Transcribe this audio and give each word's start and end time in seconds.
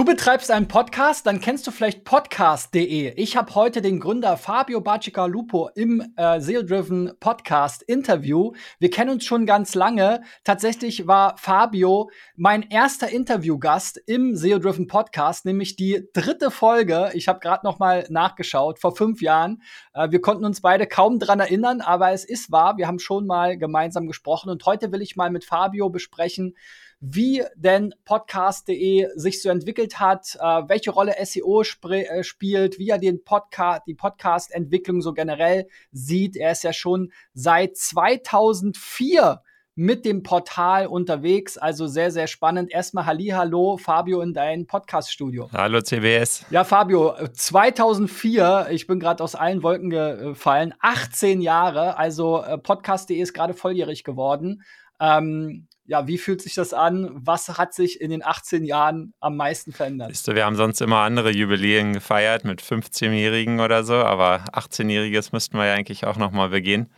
Du 0.00 0.06
betreibst 0.06 0.50
einen 0.50 0.66
Podcast, 0.66 1.26
dann 1.26 1.42
kennst 1.42 1.66
du 1.66 1.70
vielleicht 1.70 2.04
podcast.de. 2.04 3.12
Ich 3.16 3.36
habe 3.36 3.54
heute 3.54 3.82
den 3.82 4.00
Gründer 4.00 4.38
Fabio 4.38 4.80
Bacica 4.80 5.26
Lupo 5.26 5.68
im 5.74 6.14
äh, 6.16 6.40
SEO-Driven 6.40 7.12
Podcast 7.20 7.82
Interview. 7.82 8.52
Wir 8.78 8.88
kennen 8.88 9.10
uns 9.10 9.26
schon 9.26 9.44
ganz 9.44 9.74
lange. 9.74 10.22
Tatsächlich 10.42 11.06
war 11.06 11.36
Fabio 11.36 12.10
mein 12.34 12.62
erster 12.62 13.10
Interviewgast 13.10 14.00
im 14.06 14.36
SEO-Driven 14.36 14.86
Podcast, 14.86 15.44
nämlich 15.44 15.76
die 15.76 16.08
dritte 16.14 16.50
Folge. 16.50 17.10
Ich 17.12 17.28
habe 17.28 17.40
gerade 17.40 17.66
noch 17.66 17.78
mal 17.78 18.06
nachgeschaut, 18.08 18.78
vor 18.78 18.96
fünf 18.96 19.20
Jahren. 19.20 19.60
Äh, 19.92 20.10
wir 20.10 20.22
konnten 20.22 20.46
uns 20.46 20.62
beide 20.62 20.86
kaum 20.86 21.18
dran 21.18 21.40
erinnern, 21.40 21.82
aber 21.82 22.12
es 22.12 22.24
ist 22.24 22.50
wahr. 22.50 22.78
Wir 22.78 22.86
haben 22.86 23.00
schon 23.00 23.26
mal 23.26 23.58
gemeinsam 23.58 24.06
gesprochen 24.06 24.48
und 24.48 24.64
heute 24.64 24.92
will 24.92 25.02
ich 25.02 25.16
mal 25.16 25.28
mit 25.28 25.44
Fabio 25.44 25.90
besprechen, 25.90 26.54
wie 27.00 27.42
denn 27.56 27.94
podcast.de 28.04 29.08
sich 29.16 29.40
so 29.40 29.48
entwickelt 29.48 29.98
hat, 29.98 30.36
äh, 30.38 30.44
welche 30.68 30.90
Rolle 30.90 31.14
SEO 31.24 31.62
äh, 31.62 32.22
spielt, 32.22 32.78
wie 32.78 32.90
er 32.90 32.98
den 32.98 33.24
Podcast, 33.24 33.82
die 33.86 33.94
Podcast-Entwicklung 33.94 35.00
so 35.00 35.14
generell 35.14 35.66
sieht. 35.92 36.36
Er 36.36 36.52
ist 36.52 36.62
ja 36.62 36.74
schon 36.74 37.10
seit 37.32 37.76
2004 37.78 39.42
mit 39.74 40.04
dem 40.04 40.22
Portal 40.22 40.88
unterwegs. 40.88 41.56
Also 41.56 41.86
sehr, 41.86 42.10
sehr 42.10 42.26
spannend. 42.26 42.70
Erstmal 42.70 43.06
Hallo, 43.06 43.78
Fabio 43.78 44.20
in 44.20 44.34
dein 44.34 44.66
Podcast-Studio. 44.66 45.48
Hallo 45.52 45.80
CBS. 45.80 46.44
Ja, 46.50 46.64
Fabio, 46.64 47.14
2004, 47.32 48.68
ich 48.72 48.86
bin 48.86 49.00
gerade 49.00 49.24
aus 49.24 49.34
allen 49.34 49.62
Wolken 49.62 49.88
gefallen, 49.88 50.74
18 50.80 51.40
Jahre, 51.40 51.96
also 51.96 52.42
äh, 52.42 52.58
Podcast.de 52.58 53.18
ist 53.18 53.32
gerade 53.32 53.54
volljährig 53.54 54.04
geworden. 54.04 54.62
Ähm, 55.00 55.66
ja, 55.90 56.06
wie 56.06 56.18
fühlt 56.18 56.40
sich 56.40 56.54
das 56.54 56.72
an? 56.72 57.10
Was 57.14 57.48
hat 57.48 57.74
sich 57.74 58.00
in 58.00 58.12
den 58.12 58.24
18 58.24 58.64
Jahren 58.64 59.12
am 59.18 59.36
meisten 59.36 59.72
verändert? 59.72 60.10
Siehst 60.10 60.28
du, 60.28 60.36
wir 60.36 60.44
haben 60.44 60.54
sonst 60.54 60.80
immer 60.80 60.98
andere 60.98 61.32
Jubiläen 61.32 61.94
gefeiert 61.94 62.44
mit 62.44 62.62
15-Jährigen 62.62 63.58
oder 63.58 63.82
so, 63.82 63.94
aber 63.94 64.44
18-Jähriges 64.52 65.30
müssten 65.32 65.58
wir 65.58 65.66
ja 65.66 65.74
eigentlich 65.74 66.06
auch 66.06 66.16
nochmal 66.16 66.50
begehen. 66.50 66.88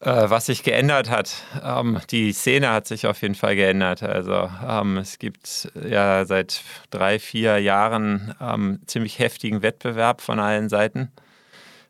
Äh, 0.00 0.28
was 0.28 0.44
sich 0.44 0.62
geändert 0.62 1.08
hat, 1.08 1.32
ähm, 1.64 1.98
die 2.10 2.34
Szene 2.34 2.68
hat 2.72 2.86
sich 2.86 3.06
auf 3.06 3.22
jeden 3.22 3.36
Fall 3.36 3.56
geändert. 3.56 4.02
Also 4.02 4.50
ähm, 4.68 4.98
es 4.98 5.18
gibt 5.18 5.72
ja 5.82 6.26
seit 6.26 6.60
drei, 6.90 7.18
vier 7.18 7.56
Jahren 7.56 8.34
ähm, 8.38 8.80
ziemlich 8.84 9.18
heftigen 9.18 9.62
Wettbewerb 9.62 10.20
von 10.20 10.40
allen 10.40 10.68
Seiten, 10.68 11.10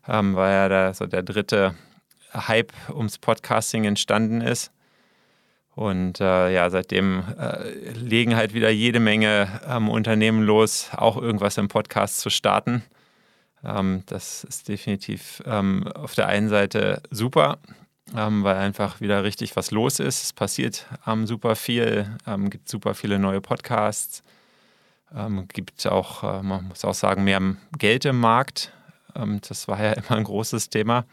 ähm, 0.07 0.33
weil 0.33 0.53
ja 0.53 0.69
da 0.69 0.93
so 0.93 1.07
der 1.07 1.23
dritte 1.23 1.75
Hype 2.33 2.71
ums 2.89 3.17
Podcasting 3.17 3.83
entstanden 3.83 4.39
ist. 4.39 4.71
Und 5.75 6.21
äh, 6.21 6.53
ja, 6.53 6.69
seitdem 6.69 7.23
äh, 7.37 7.91
legen 7.91 8.37
halt 8.37 8.53
wieder 8.53 8.69
jede 8.69 9.01
Menge 9.01 9.59
ähm, 9.67 9.89
Unternehmen 9.89 10.43
los, 10.43 10.89
auch 10.95 11.17
irgendwas 11.17 11.57
im 11.57 11.67
Podcast 11.67 12.19
zu 12.19 12.29
starten. 12.29 12.81
Ähm, 13.61 14.03
das 14.05 14.45
ist 14.45 14.69
definitiv 14.69 15.43
ähm, 15.45 15.85
auf 15.89 16.15
der 16.15 16.27
einen 16.27 16.47
Seite 16.47 17.01
super, 17.11 17.57
ähm, 18.15 18.43
weil 18.45 18.55
einfach 18.55 19.01
wieder 19.01 19.25
richtig 19.25 19.57
was 19.57 19.71
los 19.71 19.99
ist. 19.99 20.23
Es 20.23 20.31
passiert 20.33 20.85
ähm, 21.05 21.27
super 21.27 21.57
viel, 21.57 22.09
ähm, 22.25 22.49
gibt 22.49 22.69
super 22.69 22.93
viele 22.93 23.19
neue 23.19 23.41
Podcasts, 23.41 24.23
gibt 25.53 25.87
auch, 25.87 26.23
äh, 26.23 26.41
man 26.41 26.67
muss 26.67 26.83
auch 26.83 26.93
sagen, 26.93 27.23
mehr 27.23 27.39
Geld 27.77 28.05
im 28.05 28.19
Markt. 28.19 28.73
das 29.47 29.67
war 29.67 29.81
ja 29.81 29.93
immer 29.93 30.11
ein 30.11 30.23
großes 30.23 30.69
Thema. 30.69 31.05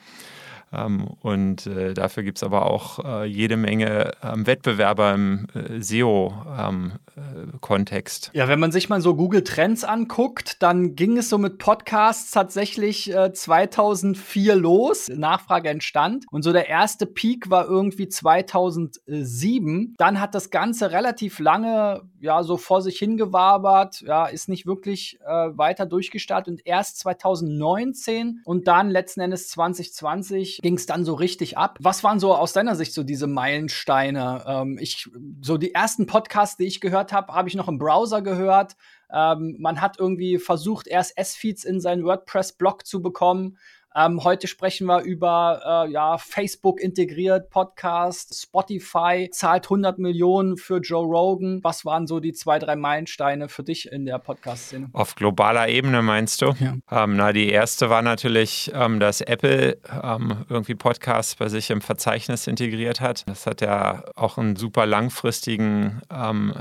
Ähm, 0.72 1.08
und 1.20 1.66
äh, 1.66 1.92
dafür 1.92 2.22
gibt 2.22 2.38
es 2.38 2.42
aber 2.42 2.64
auch 2.66 3.04
äh, 3.04 3.26
jede 3.26 3.58
Menge 3.58 4.12
ähm, 4.22 4.46
Wettbewerber 4.46 5.12
im 5.12 5.46
äh, 5.54 5.82
SEO-Kontext. 5.82 8.30
Ähm, 8.32 8.38
ja, 8.38 8.48
wenn 8.48 8.58
man 8.58 8.72
sich 8.72 8.88
mal 8.88 9.02
so 9.02 9.14
Google 9.14 9.44
Trends 9.44 9.84
anguckt, 9.84 10.62
dann 10.62 10.96
ging 10.96 11.18
es 11.18 11.28
so 11.28 11.36
mit 11.36 11.58
Podcasts 11.58 12.30
tatsächlich 12.30 13.12
2004 13.32 14.56
los. 14.56 15.08
Nachfrage 15.08 15.68
entstand. 15.68 16.24
Und 16.30 16.42
so 16.42 16.52
der 16.52 16.68
erste 16.68 17.04
Peak 17.06 17.50
war 17.50 17.66
irgendwie 17.66 18.08
2007. 18.08 19.94
Dann 19.98 20.20
hat 20.20 20.34
das 20.34 20.50
Ganze 20.50 20.92
relativ 20.92 21.38
lange, 21.38 22.00
ja, 22.20 22.42
so 22.42 22.56
vor 22.56 22.80
sich 22.80 22.98
hingewabert. 22.98 24.00
Ja, 24.02 24.26
ist 24.26 24.48
nicht 24.48 24.66
wirklich 24.66 25.18
weiter 25.22 25.86
durchgestartet. 25.86 26.52
Und 26.52 26.66
erst 26.66 26.98
2019 27.00 28.40
und 28.44 28.68
dann 28.68 28.90
letzten 28.90 29.20
Endes 29.20 29.48
2020 29.48 30.61
ging 30.62 30.74
es 30.74 30.86
dann 30.86 31.04
so 31.04 31.14
richtig 31.14 31.58
ab. 31.58 31.76
Was 31.80 32.02
waren 32.02 32.20
so 32.20 32.34
aus 32.34 32.52
deiner 32.52 32.76
Sicht 32.76 32.94
so 32.94 33.02
diese 33.02 33.26
Meilensteine? 33.26 34.44
Ähm, 34.46 34.78
ich, 34.80 35.10
so 35.42 35.58
die 35.58 35.74
ersten 35.74 36.06
Podcasts, 36.06 36.56
die 36.56 36.64
ich 36.64 36.80
gehört 36.80 37.12
habe, 37.12 37.34
habe 37.34 37.48
ich 37.48 37.54
noch 37.54 37.68
im 37.68 37.78
Browser 37.78 38.22
gehört. 38.22 38.76
Ähm, 39.12 39.56
man 39.58 39.80
hat 39.80 39.98
irgendwie 39.98 40.38
versucht, 40.38 40.88
RSS-Feeds 40.88 41.64
in 41.64 41.80
seinen 41.80 42.04
WordPress-Blog 42.04 42.86
zu 42.86 43.02
bekommen. 43.02 43.58
Ähm, 43.94 44.24
heute 44.24 44.46
sprechen 44.46 44.86
wir 44.86 45.02
über 45.02 45.86
äh, 45.86 45.90
ja, 45.90 46.16
Facebook 46.16 46.80
integriert, 46.80 47.50
Podcast, 47.50 48.40
Spotify 48.40 49.28
zahlt 49.30 49.66
100 49.66 49.98
Millionen 49.98 50.56
für 50.56 50.78
Joe 50.78 51.04
Rogan. 51.04 51.60
Was 51.62 51.84
waren 51.84 52.06
so 52.06 52.18
die 52.18 52.32
zwei, 52.32 52.58
drei 52.58 52.76
Meilensteine 52.76 53.48
für 53.48 53.62
dich 53.62 53.90
in 53.90 54.06
der 54.06 54.18
Podcast-Szene? 54.18 54.88
Auf 54.92 55.14
globaler 55.14 55.68
Ebene 55.68 56.02
meinst 56.02 56.40
du? 56.40 56.54
Ja. 56.58 56.76
Ähm, 56.90 57.16
na, 57.16 57.32
die 57.32 57.50
erste 57.50 57.90
war 57.90 58.02
natürlich, 58.02 58.70
ähm, 58.74 58.98
dass 58.98 59.20
Apple 59.20 59.78
ähm, 60.02 60.44
irgendwie 60.48 60.74
Podcasts 60.74 61.36
bei 61.36 61.48
sich 61.48 61.70
im 61.70 61.82
Verzeichnis 61.82 62.46
integriert 62.46 63.00
hat. 63.00 63.28
Das 63.28 63.46
hat 63.46 63.60
ja 63.60 64.04
auch 64.16 64.38
einen 64.38 64.56
super 64.56 64.86
langfristigen 64.86 66.00
ähm, 66.10 66.54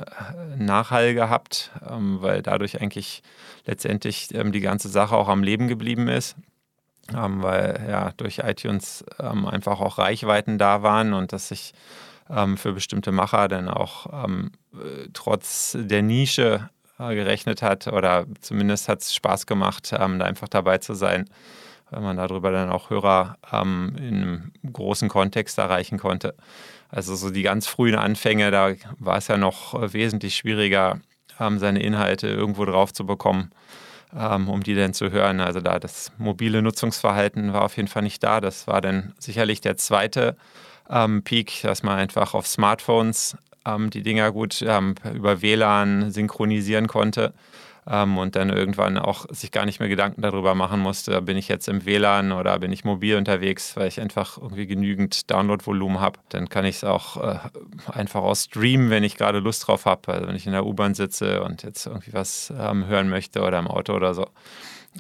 Nachhall 0.58 1.14
gehabt, 1.14 1.72
ähm, 1.90 2.18
weil 2.22 2.42
dadurch 2.42 2.82
eigentlich 2.82 3.24
letztendlich 3.66 4.30
die 4.30 4.60
ganze 4.60 4.90
Sache 4.90 5.16
auch 5.16 5.30
am 5.30 5.44
Leben 5.44 5.68
geblieben 5.68 6.08
ist 6.08 6.36
ähm, 7.16 7.42
weil 7.42 7.86
ja 7.90 8.12
durch 8.18 8.40
iTunes 8.40 9.04
ähm, 9.20 9.46
einfach 9.46 9.80
auch 9.80 9.98
Reichweiten 9.98 10.58
da 10.58 10.84
waren 10.84 11.14
und 11.14 11.34
dass 11.34 11.50
sich 11.50 11.74
ähm, 12.30 12.58
für 12.58 12.74
bestimmte 12.74 13.12
Macher 13.12 13.48
dann 13.48 13.68
auch 13.68 14.26
ähm, 14.26 14.52
äh, 14.74 15.08
trotz 15.14 15.78
der 15.80 16.02
Nische 16.02 16.70
äh, 17.00 17.16
gerechnet 17.16 17.62
hat 17.62 17.88
oder 17.88 18.26
zumindest 18.40 18.88
hat 18.88 19.02
es 19.02 19.14
Spaß 19.14 19.46
gemacht, 19.46 19.94
ähm, 19.98 20.20
da 20.20 20.26
einfach 20.26 20.48
dabei 20.48 20.78
zu 20.78 20.94
sein, 20.94 21.30
weil 21.90 22.02
man 22.02 22.18
darüber 22.18 22.52
dann 22.52 22.70
auch 22.70 22.90
Hörer 22.90 23.38
ähm, 23.52 23.96
in 23.98 24.16
einem 24.16 24.52
großen 24.72 25.10
Kontext 25.10 25.58
erreichen 25.58 25.98
konnte. 25.98 26.36
Also 26.90 27.16
so 27.16 27.30
die 27.30 27.44
ganz 27.44 27.68
frühen 27.68 27.96
Anfänge, 27.96 28.52
da 28.52 28.74
war 29.00 29.18
es 29.18 29.28
ja 29.28 29.38
noch 29.38 29.74
äh, 29.74 29.94
wesentlich 29.94 30.36
schwieriger, 30.36 31.00
seine 31.58 31.82
Inhalte 31.82 32.28
irgendwo 32.28 32.66
drauf 32.66 32.94
zu 32.94 33.04
bekommen 33.04 33.50
ähm, 34.18 34.50
um 34.50 34.64
die 34.64 34.76
dann 34.76 34.94
zu 34.94 35.12
hören. 35.12 35.40
Also 35.40 35.62
da 35.62 35.80
das 35.80 36.12
mobile 36.18 36.62
Nutzungsverhalten 36.62 37.54
war 37.54 37.64
auf 37.64 37.78
jeden 37.78 37.88
Fall 37.88 38.04
nicht 38.04 38.24
da. 38.24 38.42
Das 38.42 38.68
war 38.68 38.82
dann 38.82 39.14
sicherlich 39.20 39.62
der 39.62 39.78
zweite 39.78 40.36
ähm, 40.90 41.24
Peak, 41.24 41.62
dass 41.64 41.84
man 41.84 41.98
einfach 41.98 42.34
auf 42.34 42.48
Smartphones 42.48 43.38
ähm, 43.66 43.90
die 43.90 44.04
Dinger 44.04 44.32
gut 44.32 44.64
ähm, 44.68 44.96
über 45.14 45.42
WLAN 45.42 46.12
synchronisieren 46.12 46.88
konnte 46.88 47.34
ähm, 47.88 48.18
und 48.18 48.36
dann 48.36 48.50
irgendwann 48.50 48.98
auch 48.98 49.26
sich 49.30 49.52
gar 49.52 49.66
nicht 49.66 49.80
mehr 49.80 49.90
Gedanken 49.90 50.22
darüber 50.22 50.56
machen 50.56 50.80
musste, 50.80 51.22
bin 51.22 51.38
ich 51.38 51.48
jetzt 51.48 51.68
im 51.68 51.86
WLAN 51.86 52.32
oder 52.32 52.60
bin 52.60 52.72
ich 52.72 52.84
mobil 52.84 53.18
unterwegs, 53.18 53.76
weil 53.76 53.88
ich 53.88 54.00
einfach 54.00 54.38
irgendwie 54.38 54.68
genügend 54.68 55.32
Downloadvolumen 55.32 56.00
habe. 56.00 56.20
Dann 56.30 56.50
kann 56.50 56.66
ich 56.66 56.78
es 56.78 56.84
auch 56.84 57.18
äh, 57.18 57.40
einfach 57.92 58.22
aus 58.22 58.46
streamen, 58.46 58.90
wenn 58.90 59.04
ich 59.04 59.18
gerade 59.18 59.40
Lust 59.40 59.68
drauf 59.68 59.86
habe. 59.86 60.14
Also 60.14 60.28
wenn 60.28 60.36
ich 60.36 60.46
in 60.46 60.52
der 60.52 60.66
U-Bahn 60.66 60.94
sitze 60.94 61.44
und 61.44 61.64
jetzt 61.64 61.88
irgendwie 61.88 62.14
was 62.14 62.54
ähm, 62.58 62.86
hören 62.86 63.10
möchte 63.10 63.42
oder 63.42 63.58
im 63.60 63.68
Auto 63.68 63.94
oder 63.94 64.14
so. 64.14 64.28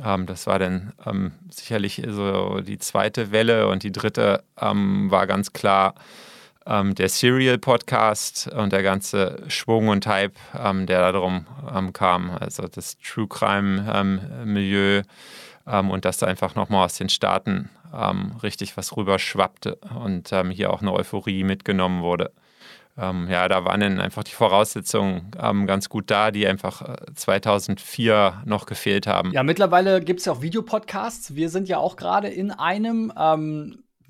Ähm, 0.03 0.25
das 0.25 0.47
war 0.47 0.57
dann 0.57 0.93
ähm, 1.05 1.33
sicherlich 1.49 2.01
so 2.07 2.61
die 2.61 2.79
zweite 2.79 3.31
Welle 3.31 3.67
und 3.67 3.83
die 3.83 3.91
dritte 3.91 4.43
ähm, 4.59 5.11
war 5.11 5.27
ganz 5.27 5.53
klar, 5.53 5.95
ähm, 6.65 6.95
der 6.95 7.09
Serial-Podcast 7.09 8.47
und 8.47 8.71
der 8.71 8.83
ganze 8.83 9.43
Schwung 9.47 9.87
und 9.87 10.05
Hype, 10.05 10.35
ähm, 10.57 10.85
der 10.85 11.11
darum 11.11 11.47
ähm, 11.73 11.93
kam. 11.93 12.29
Also 12.31 12.67
das 12.67 12.97
True 12.99 13.27
Crime-Milieu 13.27 14.99
ähm, 14.99 15.03
ähm, 15.67 15.89
und 15.89 16.05
dass 16.05 16.17
da 16.17 16.27
einfach 16.27 16.55
nochmal 16.55 16.85
aus 16.85 16.97
den 16.97 17.09
Staaten 17.09 17.69
ähm, 17.93 18.33
richtig 18.43 18.77
was 18.77 18.95
rüberschwappte 18.95 19.79
und 20.03 20.33
hier 20.51 20.71
auch 20.71 20.81
eine 20.81 20.93
Euphorie 20.93 21.43
mitgenommen 21.43 22.01
wurde. 22.01 22.31
ja, 22.97 23.47
da 23.47 23.65
waren 23.65 23.79
dann 23.79 23.99
einfach 23.99 24.23
die 24.23 24.33
Voraussetzungen 24.33 25.31
ganz 25.65 25.89
gut 25.89 26.11
da, 26.11 26.29
die 26.29 26.45
einfach 26.45 26.97
2004 27.15 28.13
äh, 28.13 28.49
noch 28.49 28.65
gefehlt 28.65 29.07
haben. 29.07 29.31
Ja, 29.31 29.43
mittlerweile 29.43 30.01
gibt 30.01 30.19
es 30.19 30.25
ja 30.25 30.33
auch 30.33 30.41
Videopodcasts. 30.41 31.35
Wir 31.35 31.49
sind 31.49 31.67
ja 31.67 31.79
auch 31.79 31.95
gerade 31.95 32.27
in 32.27 32.51
einem. 32.51 33.11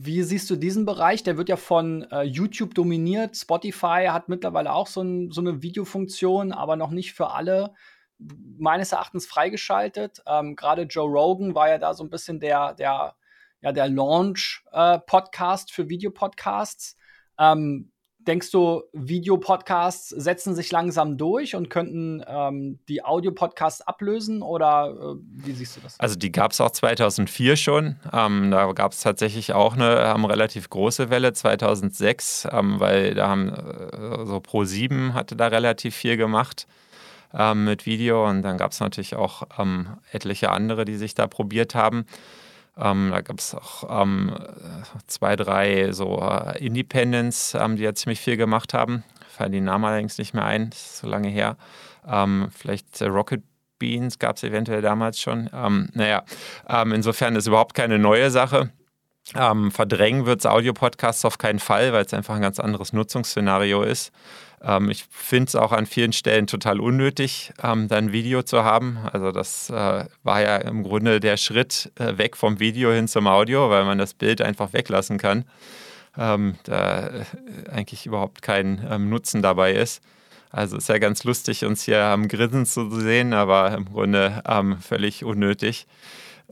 Wie 0.03 0.23
siehst 0.23 0.49
du 0.49 0.55
diesen 0.55 0.85
Bereich? 0.85 1.21
Der 1.21 1.37
wird 1.37 1.47
ja 1.47 1.57
von 1.57 2.09
äh, 2.09 2.23
YouTube 2.23 2.73
dominiert. 2.73 3.37
Spotify 3.37 4.07
hat 4.09 4.29
mittlerweile 4.29 4.73
auch 4.73 4.87
so, 4.87 5.03
ein, 5.03 5.29
so, 5.29 5.41
eine 5.41 5.61
Videofunktion, 5.61 6.53
aber 6.53 6.75
noch 6.75 6.89
nicht 6.89 7.13
für 7.13 7.29
alle 7.29 7.75
meines 8.17 8.93
Erachtens 8.93 9.27
freigeschaltet. 9.27 10.23
Ähm, 10.25 10.55
Gerade 10.55 10.83
Joe 10.83 11.07
Rogan 11.07 11.53
war 11.53 11.69
ja 11.69 11.77
da 11.77 11.93
so 11.93 12.03
ein 12.03 12.09
bisschen 12.09 12.39
der, 12.39 12.73
der, 12.73 13.15
ja, 13.61 13.71
der 13.71 13.89
Launch-Podcast 13.89 15.69
äh, 15.69 15.73
für 15.73 15.87
Videopodcasts. 15.87 16.97
Ähm, 17.37 17.90
Denkst 18.27 18.51
du, 18.51 18.83
Videopodcasts 18.93 20.09
setzen 20.09 20.55
sich 20.55 20.71
langsam 20.71 21.17
durch 21.17 21.55
und 21.55 21.69
könnten 21.69 22.23
ähm, 22.27 22.79
die 22.87 23.03
Audiopodcasts 23.03 23.81
ablösen 23.81 24.41
oder 24.41 24.93
äh, 24.93 25.15
wie 25.45 25.53
siehst 25.53 25.77
du 25.77 25.81
das? 25.81 25.99
Also 25.99 26.15
die 26.15 26.31
gab 26.31 26.51
es 26.51 26.61
auch 26.61 26.71
2004 26.71 27.55
schon. 27.55 27.95
Ähm, 28.13 28.51
da 28.51 28.71
gab 28.73 28.91
es 28.91 29.01
tatsächlich 29.01 29.53
auch 29.53 29.73
eine 29.73 30.13
ähm, 30.15 30.25
relativ 30.25 30.69
große 30.69 31.09
Welle 31.09 31.33
2006, 31.33 32.47
ähm, 32.51 32.79
weil 32.79 33.15
da 33.15 33.29
haben 33.29 33.49
äh, 33.49 34.25
so 34.25 34.37
Pro7 34.37 35.13
hatte 35.13 35.35
da 35.35 35.47
relativ 35.47 35.95
viel 35.95 36.17
gemacht 36.17 36.67
ähm, 37.33 37.65
mit 37.65 37.85
Video 37.85 38.27
und 38.27 38.41
dann 38.43 38.57
gab 38.57 38.71
es 38.71 38.79
natürlich 38.79 39.15
auch 39.15 39.43
ähm, 39.57 39.97
etliche 40.11 40.51
andere, 40.51 40.85
die 40.85 40.95
sich 40.95 41.15
da 41.15 41.27
probiert 41.27 41.75
haben. 41.75 42.05
Ähm, 42.77 43.09
da 43.11 43.21
gab 43.21 43.39
es 43.39 43.53
auch 43.53 44.03
ähm, 44.03 44.33
zwei, 45.07 45.35
drei 45.35 45.91
so 45.91 46.19
äh, 46.19 46.65
Independents, 46.65 47.53
ähm, 47.53 47.75
die 47.75 47.83
ja 47.83 47.93
ziemlich 47.93 48.19
viel 48.19 48.37
gemacht 48.37 48.73
haben. 48.73 49.03
Fallen 49.27 49.51
die 49.51 49.61
Namen 49.61 49.85
allerdings 49.85 50.17
nicht 50.17 50.33
mehr 50.33 50.45
ein, 50.45 50.69
das 50.69 50.79
ist 50.79 50.97
so 50.99 51.07
lange 51.07 51.29
her. 51.29 51.57
Ähm, 52.07 52.49
vielleicht 52.55 53.01
äh, 53.01 53.05
Rocket 53.07 53.43
Beans 53.79 54.19
gab 54.19 54.37
es 54.37 54.43
eventuell 54.43 54.81
damals 54.81 55.19
schon. 55.19 55.49
Ähm, 55.53 55.89
naja, 55.93 56.23
ähm, 56.69 56.93
insofern 56.93 57.35
ist 57.35 57.47
überhaupt 57.47 57.73
keine 57.73 57.99
neue 57.99 58.29
Sache. 58.29 58.71
Verdrängen 59.33 60.25
wird 60.25 60.39
es 60.39 60.45
Audio-Podcasts 60.45 61.23
auf 61.25 61.37
keinen 61.37 61.59
Fall, 61.59 61.93
weil 61.93 62.03
es 62.03 62.13
einfach 62.13 62.35
ein 62.35 62.41
ganz 62.41 62.59
anderes 62.59 62.91
Nutzungsszenario 62.91 63.83
ist. 63.83 64.11
Ähm, 64.63 64.89
ich 64.89 65.05
finde 65.09 65.47
es 65.47 65.55
auch 65.55 65.71
an 65.71 65.85
vielen 65.85 66.13
Stellen 66.13 66.47
total 66.47 66.79
unnötig, 66.79 67.51
ähm, 67.63 67.87
dann 67.87 68.11
Video 68.11 68.43
zu 68.43 68.63
haben. 68.63 68.97
Also 69.11 69.31
das 69.31 69.69
äh, 69.69 70.05
war 70.23 70.41
ja 70.41 70.57
im 70.57 70.83
Grunde 70.83 71.19
der 71.19 71.37
Schritt 71.37 71.91
äh, 71.99 72.17
weg 72.17 72.37
vom 72.37 72.59
Video 72.59 72.91
hin 72.91 73.07
zum 73.07 73.27
Audio, 73.27 73.69
weil 73.69 73.85
man 73.85 73.97
das 73.97 74.13
Bild 74.13 74.41
einfach 74.41 74.73
weglassen 74.73 75.17
kann. 75.17 75.45
Ähm, 76.17 76.55
da 76.63 77.07
äh, 77.07 77.25
eigentlich 77.71 78.05
überhaupt 78.05 78.41
kein 78.41 78.85
ähm, 78.89 79.09
Nutzen 79.09 79.41
dabei 79.41 79.73
ist. 79.73 80.01
Also 80.51 80.77
ist 80.77 80.89
ja 80.89 80.97
ganz 80.97 81.23
lustig, 81.23 81.63
uns 81.63 81.83
hier 81.83 82.03
am 82.03 82.27
Grinsen 82.27 82.65
zu 82.65 82.89
sehen, 82.99 83.33
aber 83.33 83.71
im 83.71 83.85
Grunde 83.85 84.43
ähm, 84.45 84.77
völlig 84.79 85.23
unnötig. 85.23 85.87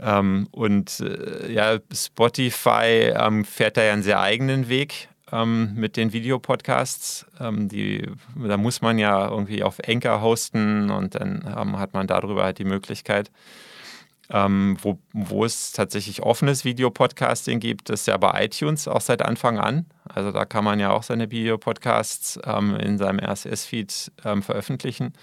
Ähm, 0.02 0.48
und 0.52 1.02
äh, 1.02 1.52
ja, 1.52 1.80
Spotify 1.94 3.14
ähm, 3.14 3.44
fährt 3.44 3.76
da 3.76 3.84
ja 3.84 3.92
einen 3.92 4.04
sehr 4.04 4.22
eigenen 4.22 4.70
Weg 4.70 5.09
ähm, 5.32 5.74
mit 5.76 5.98
den 5.98 6.14
Videopodcasts. 6.14 7.26
Ähm, 7.40 7.70
die, 7.70 8.10
da 8.36 8.58
muss 8.58 8.82
man 8.82 8.98
ja 8.98 9.30
irgendwie 9.30 9.64
auf 9.64 9.80
Anchor 9.88 10.22
hosten 10.22 10.90
und 10.90 11.16
dann 11.16 11.44
ähm, 11.58 11.80
hat 11.80 11.94
man 11.94 12.08
darüber 12.08 12.44
halt 12.44 12.60
die 12.60 12.66
Möglichkeit. 12.66 13.32
Ähm, 14.32 14.78
wo, 14.84 15.00
wo 15.12 15.44
es 15.44 15.72
tatsächlich 15.72 16.22
offenes 16.22 16.64
Videopodcasting 16.64 17.60
gibt, 17.60 17.90
ist 17.90 18.06
ja 18.06 18.16
bei 18.18 18.46
iTunes 18.46 18.88
auch 18.88 19.02
seit 19.02 19.24
Anfang 19.24 19.58
an. 19.58 19.88
Also 20.06 20.32
da 20.32 20.46
kann 20.46 20.64
man 20.64 20.80
ja 20.80 20.92
auch 20.92 21.02
seine 21.02 21.32
Videopodcasts 21.32 22.40
ähm, 22.46 22.76
in 22.76 23.00
seinem 23.00 23.20
RSS-Feed 23.20 24.12
ähm, 24.26 24.44
veröffentlichen. 24.44 25.14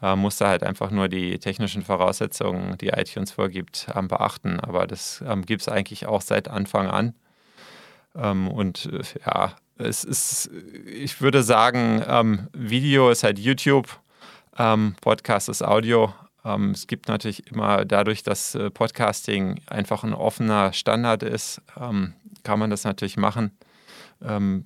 Äh, 0.00 0.14
muss 0.14 0.36
da 0.36 0.48
halt 0.48 0.62
einfach 0.62 0.92
nur 0.92 1.08
die 1.08 1.40
technischen 1.40 1.82
Voraussetzungen, 1.82 2.78
die 2.78 2.88
iTunes 2.88 3.32
vorgibt, 3.32 3.88
beachten. 4.08 4.60
Aber 4.60 4.86
das 4.86 5.24
gibt 5.46 5.62
es 5.62 5.68
eigentlich 5.68 6.06
auch 6.06 6.22
seit 6.22 6.46
Anfang 6.46 6.86
an. 6.86 7.14
Ähm, 8.14 8.48
und 8.48 8.86
äh, 8.86 9.02
ja, 9.24 9.56
es 9.78 10.04
ist, 10.04 10.50
ich 10.86 11.20
würde 11.20 11.42
sagen, 11.42 12.02
ähm, 12.06 12.48
Video 12.52 13.10
ist 13.10 13.22
halt 13.22 13.38
YouTube, 13.38 13.88
ähm, 14.58 14.94
Podcast 15.00 15.48
ist 15.48 15.62
Audio. 15.62 16.12
Ähm, 16.44 16.70
es 16.72 16.86
gibt 16.86 17.08
natürlich 17.08 17.46
immer 17.48 17.84
dadurch, 17.84 18.22
dass 18.22 18.54
äh, 18.54 18.70
Podcasting 18.70 19.60
einfach 19.66 20.04
ein 20.04 20.14
offener 20.14 20.72
Standard 20.72 21.22
ist, 21.22 21.62
ähm, 21.80 22.14
kann 22.42 22.58
man 22.58 22.70
das 22.70 22.84
natürlich 22.84 23.16
machen. 23.16 23.56
Ähm, 24.22 24.62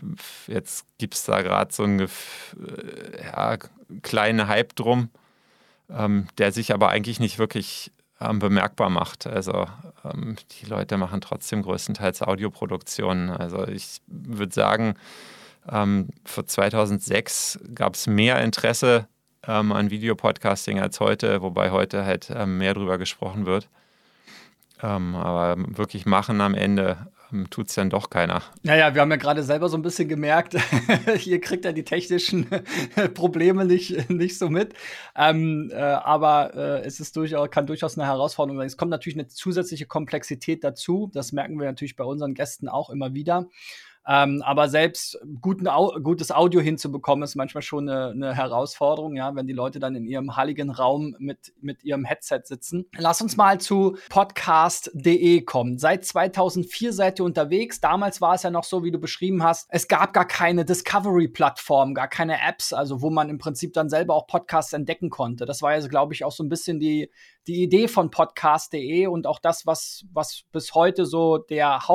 jetzt 0.49 0.87
gibt 0.99 1.14
es 1.14 1.25
da 1.25 1.42
gerade 1.42 1.72
so 1.72 1.84
einen 1.84 2.00
äh, 2.00 2.08
ja, 3.25 3.56
kleinen 4.02 4.49
Hype 4.49 4.75
drum, 4.75 5.10
der 5.88 6.50
sich 6.50 6.75
aber 6.75 6.88
eigentlich 6.88 7.20
nicht 7.20 7.38
wirklich 7.38 7.92
ähm, 8.20 8.38
bemerkbar 8.38 8.90
macht. 8.90 9.26
Also 9.26 9.66
ähm, 10.04 10.36
die 10.52 10.66
Leute 10.66 10.96
machen 10.96 11.20
trotzdem 11.20 11.62
größtenteils 11.62 12.22
Audioproduktionen. 12.22 13.30
Also 13.30 13.66
ich 13.66 14.00
würde 14.06 14.54
sagen, 14.54 14.94
ähm, 15.70 16.08
für 16.24 16.44
2006 16.44 17.60
gab 17.74 17.94
es 17.94 18.06
mehr 18.06 18.40
Interesse 18.42 19.08
ähm, 19.46 19.72
an 19.72 19.90
Videopodcasting 19.90 20.80
als 20.80 21.00
heute, 21.00 21.42
wobei 21.42 21.70
heute 21.70 22.04
halt 22.04 22.30
ähm, 22.34 22.58
mehr 22.58 22.74
darüber 22.74 22.98
gesprochen 22.98 23.46
wird. 23.46 23.68
Ähm, 24.82 25.14
aber 25.14 25.56
wirklich 25.76 26.06
machen 26.06 26.40
am 26.40 26.54
Ende 26.54 27.08
ähm, 27.32 27.49
tut 27.50 27.69
es 27.69 27.75
dann 27.75 27.90
doch 27.90 28.11
keiner. 28.11 28.43
Naja, 28.62 28.94
wir 28.94 29.00
haben 29.00 29.11
ja 29.11 29.17
gerade 29.17 29.43
selber 29.43 29.69
so 29.69 29.76
ein 29.76 29.82
bisschen 29.82 30.08
gemerkt, 30.08 30.56
hier 31.17 31.40
kriegt 31.40 31.64
er 31.64 31.73
die 31.73 31.84
technischen 31.84 32.46
Probleme 33.14 33.64
nicht, 33.64 34.11
nicht 34.11 34.38
so 34.38 34.49
mit. 34.49 34.75
Ähm, 35.17 35.70
äh, 35.73 35.76
aber 35.76 36.55
äh, 36.55 36.87
es 36.87 37.00
ist 37.00 37.17
durchaus, 37.17 37.50
kann 37.50 37.67
durchaus 37.67 37.99
eine 37.99 38.06
Herausforderung 38.06 38.58
sein. 38.58 38.67
Es 38.67 38.76
kommt 38.76 38.90
natürlich 38.90 39.19
eine 39.19 39.28
zusätzliche 39.28 39.87
Komplexität 39.87 40.64
dazu. 40.64 41.11
Das 41.12 41.32
merken 41.32 41.58
wir 41.58 41.67
natürlich 41.67 41.96
bei 41.96 42.05
unseren 42.05 42.34
Gästen 42.34 42.69
auch 42.69 42.90
immer 42.90 43.14
wieder. 43.14 43.49
Ähm, 44.08 44.43
aber 44.44 44.69
selbst 44.69 45.19
guten 45.41 45.67
Au 45.67 45.99
gutes 46.00 46.31
Audio 46.31 46.61
hinzubekommen, 46.61 47.25
ist 47.25 47.35
manchmal 47.35 47.62
schon 47.62 47.88
eine, 47.88 48.11
eine, 48.11 48.35
Herausforderung, 48.35 49.17
ja, 49.17 49.35
wenn 49.35 49.49
die 49.49 49.53
Leute 49.53 49.81
dann 49.81 49.97
in 49.97 50.05
ihrem 50.05 50.37
heiligen 50.37 50.70
Raum 50.70 51.17
mit, 51.19 51.53
mit 51.61 51.82
ihrem 51.82 52.05
Headset 52.05 52.43
sitzen. 52.44 52.87
Lass 52.97 53.20
uns 53.20 53.37
mal 53.37 53.58
zu 53.61 53.97
podcast.de 54.08 55.43
kommen. 55.43 55.79
Seit 55.79 56.05
2004 56.05 56.93
seid 56.93 57.19
ihr 57.19 57.25
unterwegs. 57.25 57.81
Damals 57.81 58.20
war 58.20 58.35
es 58.35 58.44
ja 58.44 58.50
noch 58.50 58.64
so, 58.64 58.85
wie 58.85 58.93
du 58.93 58.99
beschrieben 58.99 59.43
hast. 59.43 59.67
Es 59.70 59.88
gab 59.88 60.12
gar 60.12 60.26
keine 60.26 60.64
Discovery-Plattform, 60.64 61.94
gar 61.94 62.09
keine 62.09 62.41
Apps, 62.41 62.73
also 62.73 63.02
wo 63.02 63.11
man 63.11 63.29
im 63.29 63.38
Prinzip 63.38 63.73
dann 63.73 63.88
selber 63.88 64.14
auch 64.14 64.29
Podcasts 64.29 64.73
entdecken 64.73 65.11
konnte. 65.11 65.47
Das 65.47 65.62
war 65.62 65.76
ja, 65.76 65.87
glaube 65.88 66.14
ich, 66.14 66.25
auch 66.25 66.32
so 66.32 66.44
ein 66.44 66.49
bisschen 66.49 66.79
die, 66.79 67.11
die 67.49 67.62
Idee 67.62 67.88
von 67.88 68.11
podcast.de 68.11 69.09
und 69.09 69.26
auch 69.26 69.41
das, 69.41 69.67
was, 69.67 70.05
was 70.12 70.44
bis 70.52 70.75
heute 70.75 71.06
so 71.06 71.38
der 71.38 71.88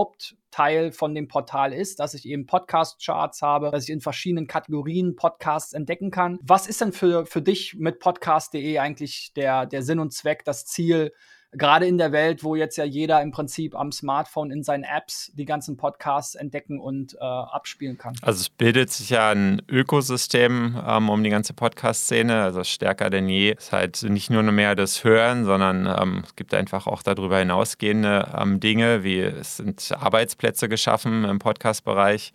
Hauptteil 0.51 0.91
von 0.91 1.15
dem 1.15 1.27
Portal 1.29 1.71
ist, 1.71 1.99
dass 1.99 2.13
ich 2.13 2.25
eben 2.27 2.45
Podcast-Charts 2.45 3.41
habe, 3.41 3.71
dass 3.71 3.85
ich 3.85 3.89
in 3.89 4.01
verschiedenen 4.01 4.47
Kategorien 4.47 5.15
Podcasts 5.15 5.71
entdecken 5.71 6.11
kann. 6.11 6.39
Was 6.41 6.67
ist 6.67 6.81
denn 6.81 6.91
für, 6.91 7.25
für 7.25 7.41
dich 7.41 7.75
mit 7.75 7.99
podcast.de 7.99 8.77
eigentlich 8.77 9.31
der, 9.33 9.65
der 9.65 9.81
Sinn 9.81 9.99
und 9.99 10.11
Zweck, 10.11 10.43
das 10.43 10.65
Ziel, 10.65 11.13
gerade 11.53 11.85
in 11.85 11.97
der 11.97 12.11
Welt, 12.11 12.43
wo 12.43 12.55
jetzt 12.55 12.77
ja 12.77 12.85
jeder 12.85 13.21
im 13.21 13.31
Prinzip 13.31 13.75
am 13.75 13.91
Smartphone 13.91 14.51
in 14.51 14.63
seinen 14.63 14.83
Apps 14.83 15.31
die 15.35 15.45
ganzen 15.45 15.75
Podcasts 15.77 16.35
entdecken 16.35 16.79
und 16.79 17.15
äh, 17.15 17.17
abspielen 17.19 17.97
kann. 17.97 18.15
Also 18.21 18.41
es 18.41 18.49
bildet 18.49 18.89
sich 18.91 19.09
ja 19.09 19.31
ein 19.31 19.61
Ökosystem 19.67 20.81
ähm, 20.85 21.09
um 21.09 21.23
die 21.23 21.29
ganze 21.29 21.53
Podcast-Szene, 21.53 22.41
also 22.41 22.63
stärker 22.63 23.09
denn 23.09 23.27
je. 23.27 23.55
Es 23.57 23.65
ist 23.65 23.71
halt 23.73 24.03
nicht 24.03 24.29
nur 24.29 24.43
mehr 24.43 24.75
das 24.75 25.03
Hören, 25.03 25.45
sondern 25.45 25.87
ähm, 25.87 26.23
es 26.25 26.35
gibt 26.35 26.53
einfach 26.53 26.87
auch 26.87 27.03
darüber 27.03 27.39
hinausgehende 27.39 28.29
ähm, 28.37 28.59
Dinge, 28.59 29.03
wie 29.03 29.19
es 29.19 29.57
sind 29.57 29.91
Arbeitsplätze 29.99 30.69
geschaffen 30.69 31.25
im 31.25 31.39
Podcast-Bereich. 31.39 32.31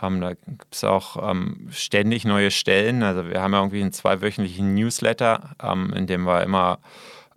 Ähm, 0.00 0.20
da 0.20 0.30
gibt 0.30 0.74
es 0.74 0.84
auch 0.84 1.30
ähm, 1.30 1.68
ständig 1.70 2.24
neue 2.24 2.50
Stellen. 2.50 3.02
Also 3.02 3.28
wir 3.28 3.40
haben 3.40 3.52
ja 3.52 3.60
irgendwie 3.60 3.82
einen 3.82 3.92
zweiwöchentlichen 3.92 4.74
Newsletter, 4.74 5.56
ähm, 5.62 5.92
in 5.94 6.06
dem 6.06 6.24
wir 6.24 6.42
immer 6.42 6.78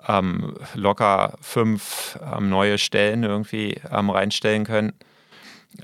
ähm, 0.07 0.55
locker 0.73 1.33
fünf 1.41 2.19
ähm, 2.21 2.49
neue 2.49 2.77
Stellen 2.77 3.23
irgendwie 3.23 3.79
ähm, 3.91 4.09
reinstellen 4.09 4.65
können. 4.65 4.93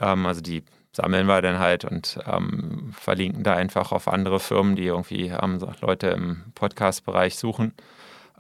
Ähm, 0.02 0.26
also 0.26 0.42
die 0.42 0.64
sammeln 0.92 1.28
wir 1.28 1.42
dann 1.42 1.60
halt 1.60 1.84
und 1.86 2.20
ähm, 2.26 2.94
verlinken 2.98 3.44
da 3.44 3.56
einfach 3.56 3.92
auf 3.92 4.08
andere 4.08 4.40
Firmen, 4.40 4.76
die 4.76 4.86
irgendwie 4.86 5.34
Leute 5.82 6.08
im 6.08 6.44
Podcast-Bereich 6.56 7.36
suchen. 7.36 7.74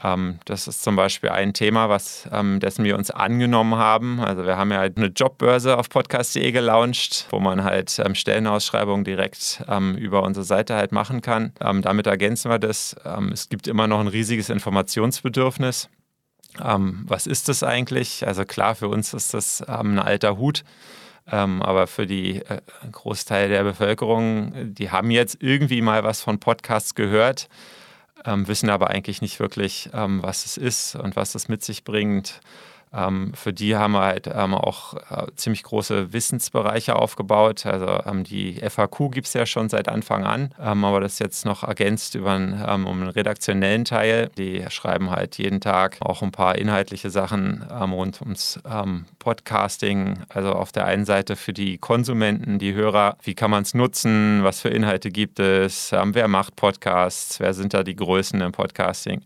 Ähm, 0.04 0.40
das 0.46 0.68
ist 0.68 0.84
zum 0.84 0.96
Beispiel 0.96 1.30
ein 1.30 1.54
Thema, 1.54 1.90
was, 1.90 2.28
ähm, 2.32 2.60
dessen 2.60 2.84
wir 2.84 2.98
uns 2.98 3.12
angenommen 3.12 3.75
haben. 3.75 4.20
Also 4.20 4.46
wir 4.46 4.58
haben 4.58 4.72
ja 4.72 4.80
halt 4.80 4.98
eine 4.98 5.08
Jobbörse 5.08 5.78
auf 5.78 5.90
podcast.de 5.90 6.52
gelauncht, 6.52 7.28
wo 7.30 7.40
man 7.40 7.64
halt 7.64 8.00
ähm, 8.00 8.16
Stellenausschreibungen 8.16 9.06
direkt 9.06 9.64
ähm, 9.68 9.96
über 9.96 10.24
unsere 10.24 10.44
Seite 10.44 10.75
halt 10.75 10.92
machen 10.92 11.22
kann. 11.22 11.54
Ähm, 11.62 11.82
damit 11.82 12.08
ergänzen 12.08 12.52
wir 12.52 12.60
das. 12.60 12.96
Ähm, 13.06 13.32
es 13.32 13.48
gibt 13.50 13.68
immer 13.68 13.88
noch 13.88 14.00
ein 14.00 14.08
riesiges 14.08 14.50
Informationsbedürfnis. 14.50 15.90
was 16.58 17.28
ist 17.28 17.50
das 17.50 17.64
eigentlich? 17.64 18.25
Also 18.25 18.46
klar, 18.46 18.75
für 18.75 18.88
uns 18.88 19.14
ist 19.14 19.34
das 19.34 19.62
ein 19.62 20.00
alter 20.00 20.38
Hut. 20.38 20.64
aber 21.25 21.88
für 21.88 22.06
die 22.06 22.38
äh, 22.46 22.62
Großteil 22.92 23.50
der 23.50 23.64
Bevölkerung, 23.64 24.54
die 24.74 24.92
haben 24.92 25.12
jetzt 25.12 25.38
irgendwie 25.42 25.82
mal 25.82 26.04
was 26.04 26.22
von 26.22 26.40
Podcasts 26.40 26.96
gehört 26.96 27.50
ähm, 28.25 28.48
wissen 28.48 28.70
aber 28.70 28.89
eigentlich 28.89 29.22
nicht 29.22 29.39
wirklich, 29.39 29.89
ähm, 29.94 30.22
was 30.24 30.46
es 30.46 30.58
ist 30.58 30.96
und 30.96 31.15
was 31.15 31.36
es 31.36 31.48
mit 31.48 31.63
sich 31.63 31.84
bringt. 31.84 32.41
Ähm, 32.96 33.34
für 33.34 33.54
die 33.54 33.75
haben 33.75 33.92
wir 33.92 34.04
halt 34.04 34.30
ähm, 34.34 34.54
auch 34.54 34.94
äh, 34.94 35.28
ziemlich 35.36 35.64
große 35.64 36.14
Wissensbereiche 36.14 36.96
aufgebaut. 36.96 37.66
Also 37.66 38.00
ähm, 38.06 38.24
die 38.24 38.62
FAQ 38.68 39.12
gibt 39.12 39.28
es 39.28 39.34
ja 39.34 39.46
schon 39.46 39.70
seit 39.70 39.90
Anfang 39.90 40.24
an, 40.24 40.54
ähm, 40.60 40.86
aber 40.86 41.02
das 41.02 41.20
jetzt 41.20 41.46
noch 41.46 41.64
ergänzt 41.64 42.16
über 42.16 42.32
einen, 42.32 42.64
ähm, 42.66 42.88
um 42.88 43.02
einen 43.02 43.10
redaktionellen 43.10 43.86
Teil. 43.86 44.30
Die 44.38 44.64
schreiben 44.70 45.12
halt 45.12 45.38
jeden 45.38 45.60
Tag 45.60 45.98
auch 46.00 46.22
ein 46.22 46.32
paar 46.32 46.58
inhaltliche 46.58 47.10
Sachen 47.10 47.66
ähm, 47.72 47.94
rund 47.94 48.22
ums 48.22 48.60
Podcasting. 49.20 50.20
Also 50.30 50.54
auf 50.54 50.72
der 50.72 50.86
einen 50.86 51.06
Seite 51.06 51.36
für 51.36 51.54
die 51.54 51.78
Konsumenten, 51.78 52.60
die 52.60 52.74
Hörer, 52.74 53.18
wie 53.24 53.36
kann 53.36 53.52
man 53.52 53.64
es 53.64 53.74
nutzen, 53.74 54.44
was 54.44 54.62
für 54.62 54.70
Inhalte 54.70 55.10
gibt 55.10 55.40
es, 55.40 55.92
wer 55.92 56.28
macht 56.28 56.56
Podcasts, 56.56 57.40
wer 57.40 57.54
sind 57.54 57.74
da 57.74 57.84
die 57.84 57.96
Größen 57.96 58.40
im 58.42 58.52
Podcasting 58.52 59.22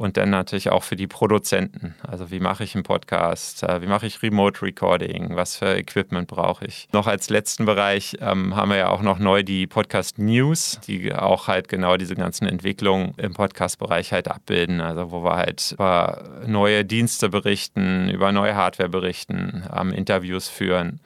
und 0.00 0.16
dann 0.16 0.30
natürlich 0.30 0.70
auch 0.70 0.82
für 0.82 0.96
die 0.96 1.06
Produzenten. 1.06 1.94
Also 2.00 2.30
wie 2.30 2.40
mache 2.40 2.64
ich 2.64 2.74
einen 2.74 2.84
Podcast, 2.84 3.62
äh, 3.62 3.82
wie 3.82 3.86
mache 3.86 4.06
ich 4.06 4.22
Remote 4.22 4.62
Recording, 4.62 5.36
was 5.36 5.56
für 5.56 5.76
Equipment 5.76 6.26
brauche 6.26 6.64
ich. 6.64 6.88
Noch 6.92 7.06
als 7.06 7.28
letzten 7.28 7.66
Bereich 7.66 8.16
ähm, 8.22 8.56
haben 8.56 8.70
wir 8.70 8.78
ja 8.78 8.88
auch 8.88 9.02
noch 9.02 9.18
neu 9.18 9.42
die 9.42 9.66
Podcast 9.66 10.18
News, 10.18 10.80
die 10.86 11.14
auch 11.14 11.48
halt 11.48 11.68
genau 11.68 11.98
diese 11.98 12.14
ganzen 12.14 12.48
Entwicklungen 12.48 13.12
im 13.18 13.34
Podcast-Bereich 13.34 14.10
halt 14.12 14.28
abbilden. 14.28 14.80
Also 14.80 15.10
wo 15.10 15.22
wir 15.22 15.36
halt 15.36 15.72
über 15.72 16.24
neue 16.46 16.86
Dienste 16.86 17.28
berichten, 17.28 18.08
über 18.08 18.32
neue 18.32 18.56
Hardware 18.56 18.88
berichten, 18.88 19.64
ähm, 19.78 19.92
Interviews 19.92 20.48
führen. 20.48 21.00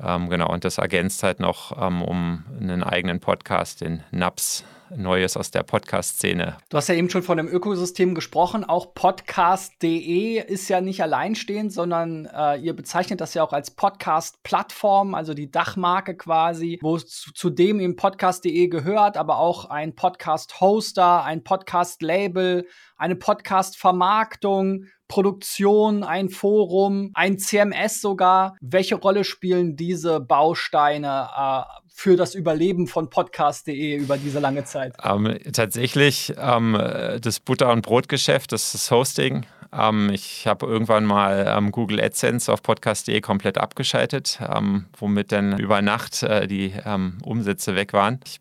Ähm, 0.00 0.30
genau, 0.30 0.50
und 0.50 0.64
das 0.64 0.78
ergänzt 0.78 1.22
halt 1.22 1.38
noch 1.38 1.76
ähm, 1.78 2.00
um 2.00 2.44
einen 2.58 2.82
eigenen 2.82 3.20
Podcast, 3.20 3.82
den 3.82 4.02
NAPS 4.10 4.64
Neues 4.96 5.36
aus 5.36 5.50
der 5.50 5.62
Podcast-Szene. 5.62 6.56
Du 6.68 6.76
hast 6.76 6.88
ja 6.88 6.94
eben 6.94 7.08
schon 7.08 7.22
von 7.22 7.36
dem 7.36 7.48
Ökosystem 7.48 8.14
gesprochen. 8.14 8.64
Auch 8.64 8.94
podcast.de 8.94 10.38
ist 10.40 10.68
ja 10.68 10.80
nicht 10.80 11.02
alleinstehend, 11.02 11.72
sondern 11.72 12.26
äh, 12.26 12.56
ihr 12.56 12.74
bezeichnet 12.74 13.20
das 13.20 13.34
ja 13.34 13.42
auch 13.42 13.52
als 13.52 13.70
Podcast-Plattform, 13.70 15.14
also 15.14 15.34
die 15.34 15.50
Dachmarke 15.50 16.16
quasi, 16.16 16.78
wo 16.82 16.98
zu, 16.98 17.32
zu 17.32 17.50
dem 17.50 17.80
eben 17.80 17.96
podcast.de 17.96 18.68
gehört, 18.68 19.16
aber 19.16 19.38
auch 19.38 19.66
ein 19.66 19.94
Podcast-Hoster, 19.94 21.24
ein 21.24 21.42
Podcast-Label, 21.42 22.66
eine 23.02 23.16
Podcast-Vermarktung, 23.16 24.84
Produktion, 25.08 26.04
ein 26.04 26.28
Forum, 26.28 27.10
ein 27.14 27.36
CMS 27.36 28.00
sogar. 28.00 28.54
Welche 28.60 28.94
Rolle 28.94 29.24
spielen 29.24 29.74
diese 29.74 30.20
Bausteine 30.20 31.28
äh, 31.36 31.62
für 31.92 32.16
das 32.16 32.36
Überleben 32.36 32.86
von 32.86 33.10
podcast.de 33.10 33.96
über 33.96 34.16
diese 34.16 34.38
lange 34.38 34.64
Zeit? 34.64 34.94
Ähm, 35.02 35.36
tatsächlich 35.52 36.32
ähm, 36.38 36.78
das 37.20 37.40
Butter- 37.40 37.72
und 37.72 37.82
Brotgeschäft, 37.82 38.52
das 38.52 38.70
das 38.70 38.88
Hosting. 38.92 39.46
Ähm, 39.72 40.10
ich 40.12 40.46
habe 40.46 40.66
irgendwann 40.66 41.04
mal 41.04 41.46
ähm, 41.48 41.72
Google 41.72 42.00
AdSense 42.00 42.52
auf 42.52 42.62
podcast.de 42.62 43.20
komplett 43.20 43.58
abgeschaltet, 43.58 44.38
ähm, 44.40 44.86
womit 44.96 45.32
dann 45.32 45.58
über 45.58 45.82
Nacht 45.82 46.22
äh, 46.22 46.46
die 46.46 46.72
ähm, 46.84 47.18
Umsätze 47.24 47.74
weg 47.74 47.92
waren. 47.92 48.20
Ich 48.24 48.40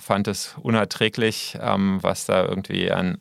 fand 0.00 0.26
es 0.26 0.56
unerträglich, 0.60 1.58
was 1.60 2.24
da 2.24 2.44
irgendwie 2.44 2.90
an 2.90 3.18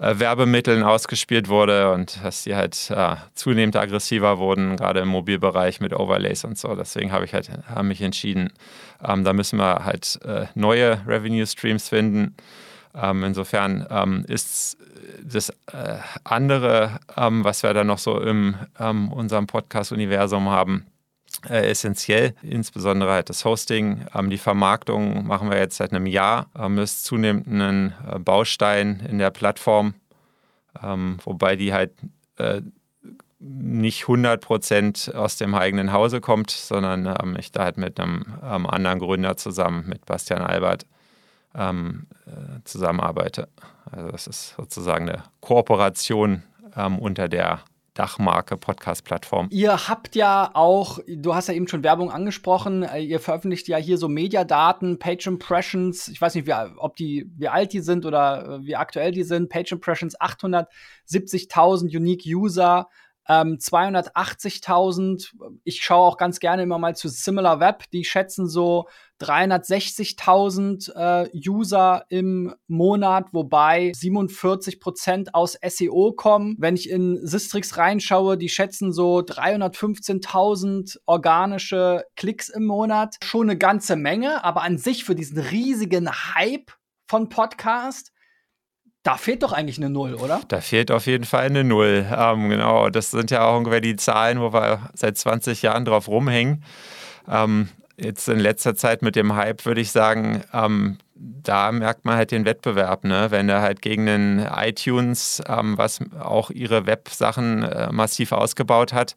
äh, 0.00 0.18
Werbemitteln 0.18 0.82
ausgespielt 0.82 1.48
wurde 1.48 1.92
und 1.92 2.24
dass 2.24 2.44
die 2.44 2.56
halt 2.56 2.90
äh, 2.90 3.16
zunehmend 3.34 3.76
aggressiver 3.76 4.38
wurden, 4.38 4.76
gerade 4.76 5.00
im 5.00 5.08
Mobilbereich 5.08 5.80
mit 5.80 5.92
Overlays 5.92 6.44
und 6.44 6.58
so. 6.58 6.74
Deswegen 6.74 7.12
habe 7.12 7.26
ich 7.26 7.34
halt 7.34 7.50
hab 7.68 7.84
mich 7.84 8.00
entschieden, 8.00 8.50
ähm, 9.06 9.24
da 9.24 9.32
müssen 9.32 9.58
wir 9.58 9.84
halt 9.84 10.18
äh, 10.24 10.46
neue 10.54 11.06
Revenue 11.06 11.46
Streams 11.46 11.88
finden. 11.88 12.34
Ähm, 12.94 13.24
insofern 13.24 13.86
ähm, 13.90 14.24
ist 14.26 14.78
das 15.22 15.50
äh, 15.72 15.98
andere, 16.24 16.98
ähm, 17.16 17.44
was 17.44 17.62
wir 17.62 17.74
da 17.74 17.84
noch 17.84 17.98
so 17.98 18.18
in 18.20 18.56
ähm, 18.78 19.12
unserem 19.12 19.46
Podcast-Universum 19.46 20.48
haben, 20.48 20.86
äh, 21.48 21.70
essentiell, 21.70 22.34
insbesondere 22.42 23.12
halt 23.12 23.30
das 23.30 23.44
Hosting. 23.44 24.06
Ähm, 24.14 24.30
die 24.30 24.38
Vermarktung 24.38 25.26
machen 25.26 25.50
wir 25.50 25.58
jetzt 25.58 25.76
seit 25.76 25.92
einem 25.92 26.06
Jahr. 26.06 26.50
Ähm, 26.58 26.78
ist 26.78 27.04
zunehmend 27.04 27.46
ein 27.46 27.94
äh, 28.08 28.18
Baustein 28.18 29.00
in 29.08 29.18
der 29.18 29.30
Plattform, 29.30 29.94
ähm, 30.82 31.18
wobei 31.24 31.56
die 31.56 31.72
halt 31.72 31.92
äh, 32.36 32.62
nicht 33.38 34.04
100% 34.04 35.14
aus 35.14 35.36
dem 35.36 35.54
eigenen 35.54 35.92
Hause 35.92 36.20
kommt, 36.20 36.50
sondern 36.50 37.06
ähm, 37.06 37.36
ich 37.38 37.52
da 37.52 37.64
halt 37.64 37.78
mit 37.78 37.98
einem 37.98 38.26
ähm, 38.42 38.66
anderen 38.66 38.98
Gründer 38.98 39.36
zusammen, 39.36 39.88
mit 39.88 40.04
Bastian 40.04 40.42
Albert, 40.42 40.84
ähm, 41.54 42.06
äh, 42.26 42.62
zusammenarbeite. 42.64 43.48
Also 43.90 44.10
das 44.10 44.26
ist 44.26 44.54
sozusagen 44.56 45.08
eine 45.08 45.24
Kooperation 45.40 46.42
unter 47.00 47.28
der 47.28 47.64
Dachmarke 48.00 48.56
Podcast-Plattform. 48.56 49.48
Ihr 49.50 49.88
habt 49.88 50.16
ja 50.16 50.52
auch, 50.54 51.00
du 51.06 51.34
hast 51.34 51.48
ja 51.48 51.54
eben 51.54 51.68
schon 51.68 51.84
Werbung 51.84 52.10
angesprochen, 52.10 52.82
äh, 52.82 53.00
ihr 53.00 53.20
veröffentlicht 53.20 53.68
ja 53.68 53.76
hier 53.76 53.98
so 53.98 54.08
Mediadaten, 54.08 54.98
Page 54.98 55.26
Impressions, 55.26 56.08
ich 56.08 56.18
weiß 56.18 56.34
nicht, 56.34 56.46
wie, 56.46 56.54
ob 56.78 56.96
die, 56.96 57.30
wie 57.36 57.48
alt 57.48 57.74
die 57.74 57.80
sind 57.80 58.06
oder 58.06 58.60
äh, 58.60 58.64
wie 58.64 58.76
aktuell 58.76 59.12
die 59.12 59.22
sind, 59.22 59.50
Page 59.50 59.72
Impressions 59.72 60.18
870.000 60.18 61.94
Unique 61.94 62.24
User, 62.24 62.88
ähm, 63.30 63.58
280.000. 63.58 65.30
Ich 65.62 65.82
schaue 65.82 66.08
auch 66.08 66.16
ganz 66.16 66.40
gerne 66.40 66.64
immer 66.64 66.78
mal 66.78 66.96
zu 66.96 67.08
Similar 67.08 67.60
Web. 67.60 67.84
Die 67.92 68.04
schätzen 68.04 68.48
so 68.48 68.88
360.000 69.20 70.92
äh, 70.96 71.30
User 71.48 72.04
im 72.08 72.52
Monat, 72.66 73.28
wobei 73.32 73.92
47 73.94 74.80
Prozent 74.80 75.34
aus 75.34 75.56
SEO 75.64 76.12
kommen. 76.12 76.56
Wenn 76.58 76.74
ich 76.74 76.90
in 76.90 77.24
Sistrix 77.24 77.76
reinschaue, 77.76 78.36
die 78.36 78.48
schätzen 78.48 78.92
so 78.92 79.18
315.000 79.18 80.98
organische 81.06 82.04
Klicks 82.16 82.48
im 82.48 82.66
Monat. 82.66 83.14
Schon 83.22 83.48
eine 83.48 83.58
ganze 83.58 83.94
Menge, 83.94 84.42
aber 84.42 84.62
an 84.62 84.76
sich 84.76 85.04
für 85.04 85.14
diesen 85.14 85.38
riesigen 85.38 86.10
Hype 86.10 86.72
von 87.06 87.28
Podcast 87.28 88.10
da 89.02 89.16
fehlt 89.16 89.42
doch 89.42 89.52
eigentlich 89.52 89.78
eine 89.78 89.90
Null, 89.90 90.14
oder? 90.14 90.40
Da 90.48 90.60
fehlt 90.60 90.90
auf 90.90 91.06
jeden 91.06 91.24
Fall 91.24 91.46
eine 91.46 91.64
Null. 91.64 92.06
Ähm, 92.14 92.50
genau, 92.50 92.90
das 92.90 93.10
sind 93.10 93.30
ja 93.30 93.44
auch 93.46 93.56
ungefähr 93.56 93.80
die 93.80 93.96
Zahlen, 93.96 94.40
wo 94.40 94.52
wir 94.52 94.90
seit 94.94 95.16
20 95.16 95.62
Jahren 95.62 95.84
drauf 95.84 96.08
rumhängen. 96.08 96.62
Ähm, 97.28 97.68
jetzt 97.96 98.28
in 98.28 98.38
letzter 98.38 98.74
Zeit 98.74 99.02
mit 99.02 99.16
dem 99.16 99.34
Hype 99.34 99.64
würde 99.64 99.80
ich 99.80 99.90
sagen, 99.90 100.42
ähm, 100.52 100.98
da 101.14 101.70
merkt 101.72 102.04
man 102.04 102.16
halt 102.16 102.30
den 102.30 102.44
Wettbewerb, 102.44 103.04
ne? 103.04 103.30
wenn 103.30 103.46
du 103.46 103.60
halt 103.60 103.82
gegen 103.82 104.06
den 104.06 104.38
iTunes, 104.38 105.42
ähm, 105.46 105.76
was 105.76 106.00
auch 106.18 106.50
ihre 106.50 106.86
Websachen 106.86 107.62
äh, 107.62 107.92
massiv 107.92 108.32
ausgebaut 108.32 108.92
hat, 108.92 109.16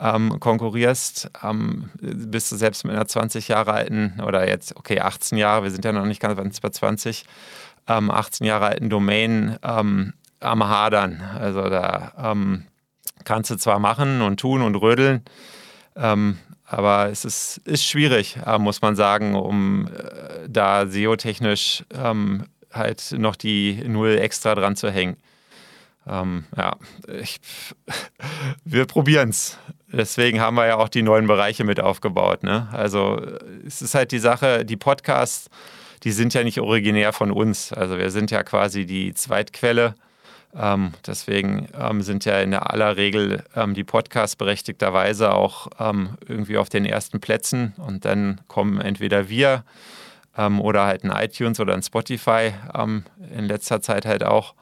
ähm, 0.00 0.40
konkurrierst, 0.40 1.30
ähm, 1.42 1.90
bist 2.00 2.52
du 2.52 2.56
selbst 2.56 2.84
mit 2.84 2.94
einer 2.94 3.06
20 3.06 3.48
Jahre 3.48 3.72
alten 3.72 4.20
oder 4.26 4.48
jetzt, 4.48 4.76
okay, 4.76 5.00
18 5.00 5.36
Jahre, 5.36 5.64
wir 5.64 5.70
sind 5.70 5.84
ja 5.84 5.92
noch 5.92 6.06
nicht 6.06 6.20
ganz 6.20 6.60
bei 6.60 6.70
20, 6.70 7.24
ähm, 7.88 8.10
18 8.10 8.46
Jahre 8.46 8.66
alten 8.66 8.90
Domain 8.90 9.56
ähm, 9.62 10.12
am 10.40 10.68
Hadern. 10.68 11.20
Also 11.38 11.68
da 11.68 12.12
ähm, 12.18 12.64
kannst 13.24 13.50
du 13.50 13.56
zwar 13.56 13.78
machen 13.78 14.20
und 14.20 14.38
tun 14.38 14.62
und 14.62 14.76
rödeln, 14.76 15.22
ähm, 15.96 16.38
aber 16.64 17.08
es 17.08 17.24
ist, 17.24 17.58
ist 17.64 17.84
schwierig, 17.84 18.38
äh, 18.44 18.58
muss 18.58 18.82
man 18.82 18.94
sagen, 18.94 19.34
um 19.34 19.88
äh, 19.88 20.48
da 20.48 20.86
SEO-technisch 20.86 21.84
ähm, 21.94 22.44
halt 22.72 23.14
noch 23.16 23.36
die 23.36 23.82
Null 23.86 24.18
extra 24.18 24.54
dran 24.54 24.76
zu 24.76 24.90
hängen. 24.90 25.16
Ähm, 26.06 26.44
ja, 26.56 26.76
ich, 27.20 27.40
wir 28.64 28.86
probieren 28.86 29.30
es. 29.30 29.58
Deswegen 29.90 30.40
haben 30.40 30.56
wir 30.56 30.66
ja 30.66 30.76
auch 30.76 30.90
die 30.90 31.02
neuen 31.02 31.26
Bereiche 31.26 31.64
mit 31.64 31.80
aufgebaut. 31.80 32.42
Ne? 32.42 32.68
Also 32.72 33.20
es 33.66 33.80
ist 33.80 33.94
halt 33.94 34.12
die 34.12 34.18
Sache, 34.18 34.66
die 34.66 34.76
Podcasts 34.76 35.48
die 36.04 36.12
sind 36.12 36.34
ja 36.34 36.44
nicht 36.44 36.60
originär 36.60 37.12
von 37.12 37.30
uns. 37.30 37.72
Also 37.72 37.98
wir 37.98 38.10
sind 38.10 38.30
ja 38.30 38.42
quasi 38.42 38.86
die 38.86 39.14
Zweitquelle. 39.14 39.94
Ähm, 40.56 40.92
deswegen 41.06 41.68
ähm, 41.78 42.00
sind 42.00 42.24
ja 42.24 42.40
in 42.40 42.54
aller 42.54 42.96
Regel 42.96 43.44
ähm, 43.54 43.74
die 43.74 43.84
Podcasts 43.84 44.34
berechtigterweise 44.34 45.34
auch 45.34 45.68
ähm, 45.78 46.16
irgendwie 46.26 46.56
auf 46.56 46.70
den 46.70 46.86
ersten 46.86 47.20
Plätzen 47.20 47.74
und 47.76 48.06
dann 48.06 48.40
kommen 48.48 48.80
entweder 48.80 49.28
wir 49.28 49.64
ähm, 50.38 50.58
oder 50.60 50.86
halt 50.86 51.04
ein 51.04 51.10
iTunes 51.10 51.60
oder 51.60 51.74
ein 51.74 51.82
Spotify 51.82 52.54
ähm, 52.74 53.04
in 53.36 53.44
letzter 53.44 53.82
Zeit 53.82 54.06
halt 54.06 54.24
auch. 54.24 54.54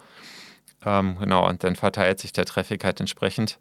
genau, 0.85 1.49
und 1.49 1.65
dann 1.65 1.75
verteilt 1.75 2.21
sich 2.21 2.33
der 2.33 2.45
Traffic 2.45 2.85
halt 2.85 3.01
entsprechend. 3.01 3.59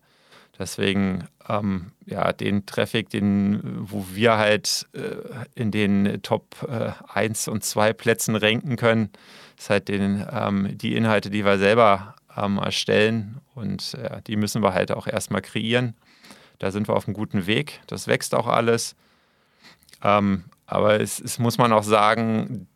Deswegen, 0.58 1.28
ähm, 1.50 1.92
ja, 2.06 2.32
den 2.32 2.66
Traffic, 2.66 3.10
den, 3.10 3.62
wo 3.90 4.06
wir 4.12 4.38
halt 4.38 4.88
äh, 4.94 5.16
in 5.56 5.72
den 5.72 6.22
Top 6.22 6.66
äh, 6.68 6.92
1 7.14 7.48
und 7.48 7.64
2 7.64 7.94
Plätzen 7.94 8.36
ranken 8.36 8.78
können, 8.78 9.10
ist 9.58 9.70
halt 9.70 9.90
den, 9.90 10.26
ähm, 10.32 10.78
die 10.78 10.96
Inhalte, 10.96 11.30
die 11.30 11.44
wir 11.44 11.58
selber 11.58 12.16
ähm, 12.38 12.58
erstellen. 12.58 13.42
Und 13.54 13.96
äh, 13.96 14.22
die 14.28 14.38
müssen 14.38 14.64
wir 14.64 14.74
halt 14.74 14.92
auch 14.92 15.08
erstmal 15.08 15.42
kreieren. 15.42 15.96
Da 16.60 16.72
sind 16.72 16.88
wir 16.88 16.96
auf 16.96 17.08
einem 17.08 17.16
guten 17.16 17.48
Weg. 17.48 17.82
Das 17.88 18.08
wächst 18.08 18.34
auch 18.34 18.48
alles. 18.48 18.96
Ähm, 20.04 20.46
aber 20.66 21.00
es, 21.00 21.20
es, 21.20 21.38
muss 21.38 21.58
man 21.58 21.74
auch 21.74 21.84
sagen, 21.84 22.68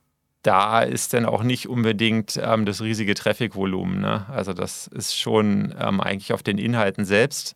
da 0.43 0.81
ist 0.81 1.13
dann 1.13 1.25
auch 1.25 1.43
nicht 1.43 1.67
unbedingt 1.67 2.39
ähm, 2.41 2.65
das 2.65 2.81
riesige 2.81 3.13
Traffic-Volumen. 3.13 4.01
Ne? 4.01 4.25
Also 4.29 4.53
das 4.53 4.87
ist 4.87 5.17
schon 5.17 5.73
ähm, 5.79 6.01
eigentlich 6.01 6.33
auf 6.33 6.43
den 6.43 6.57
Inhalten 6.57 7.05
selbst 7.05 7.55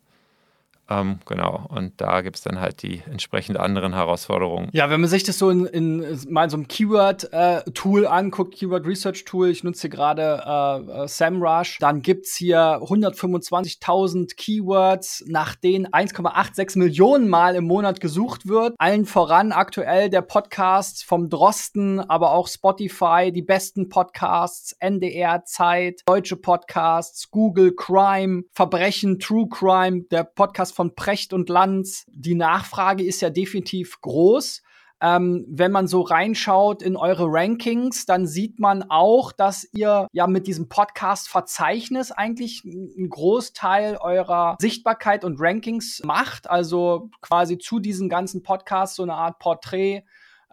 Ähm, 0.90 1.18
genau, 1.26 1.66
und 1.68 1.98
da 2.00 2.20
gibt 2.20 2.36
es 2.36 2.42
dann 2.42 2.60
halt 2.60 2.82
die 2.82 3.02
entsprechend 3.10 3.58
anderen 3.58 3.94
Herausforderungen. 3.94 4.68
Ja, 4.72 4.90
wenn 4.90 5.00
man 5.00 5.08
sich 5.08 5.22
das 5.22 5.38
so 5.38 5.48
in, 5.48 5.64
in 5.66 6.18
mal 6.28 6.50
so 6.50 6.56
einem 6.56 6.68
Keyword-Tool 6.68 8.04
äh, 8.04 8.06
anguckt, 8.06 8.54
Keyword 8.54 8.86
Research 8.86 9.24
Tool, 9.24 9.48
ich 9.48 9.64
nutze 9.64 9.82
hier 9.82 9.90
gerade 9.90 10.42
äh, 10.44 11.04
äh 11.04 11.08
SEMrush, 11.08 11.78
dann 11.78 12.02
gibt 12.02 12.26
es 12.26 12.34
hier 12.34 12.80
125.000 12.82 14.36
Keywords, 14.36 15.24
nach 15.26 15.54
denen 15.54 15.86
1,86 15.86 16.78
Millionen 16.78 17.28
Mal 17.28 17.56
im 17.56 17.64
Monat 17.64 18.00
gesucht 18.00 18.46
wird. 18.46 18.74
Allen 18.78 19.06
voran 19.06 19.52
aktuell 19.52 20.10
der 20.10 20.22
Podcast 20.22 21.04
vom 21.04 21.30
Drosten, 21.30 22.00
aber 22.00 22.32
auch 22.32 22.48
Spotify, 22.48 23.32
die 23.32 23.42
besten 23.42 23.88
Podcasts, 23.88 24.76
NDR, 24.80 25.44
Zeit, 25.44 26.02
deutsche 26.04 26.36
Podcasts, 26.36 27.30
Google, 27.30 27.74
Crime, 27.74 28.42
Verbrechen, 28.52 29.18
True 29.18 29.48
Crime, 29.48 30.02
der 30.10 30.24
Podcast 30.24 30.73
von 30.74 30.94
Precht 30.94 31.32
und 31.32 31.48
Lanz. 31.48 32.04
Die 32.08 32.34
Nachfrage 32.34 33.04
ist 33.04 33.20
ja 33.20 33.30
definitiv 33.30 34.00
groß. 34.00 34.62
Ähm, 35.00 35.44
wenn 35.48 35.72
man 35.72 35.86
so 35.86 36.00
reinschaut 36.00 36.80
in 36.80 36.96
eure 36.96 37.26
Rankings, 37.26 38.06
dann 38.06 38.26
sieht 38.26 38.58
man 38.58 38.84
auch, 38.88 39.32
dass 39.32 39.68
ihr 39.72 40.06
ja 40.12 40.26
mit 40.26 40.46
diesem 40.46 40.68
Podcast-Verzeichnis 40.68 42.10
eigentlich 42.10 42.62
einen 42.64 43.10
Großteil 43.10 43.98
eurer 43.98 44.56
Sichtbarkeit 44.60 45.24
und 45.24 45.40
Rankings 45.40 46.00
macht. 46.04 46.48
Also 46.48 47.10
quasi 47.20 47.58
zu 47.58 47.80
diesen 47.80 48.08
ganzen 48.08 48.42
Podcasts 48.42 48.96
so 48.96 49.02
eine 49.02 49.14
Art 49.14 49.38
Porträt 49.40 50.04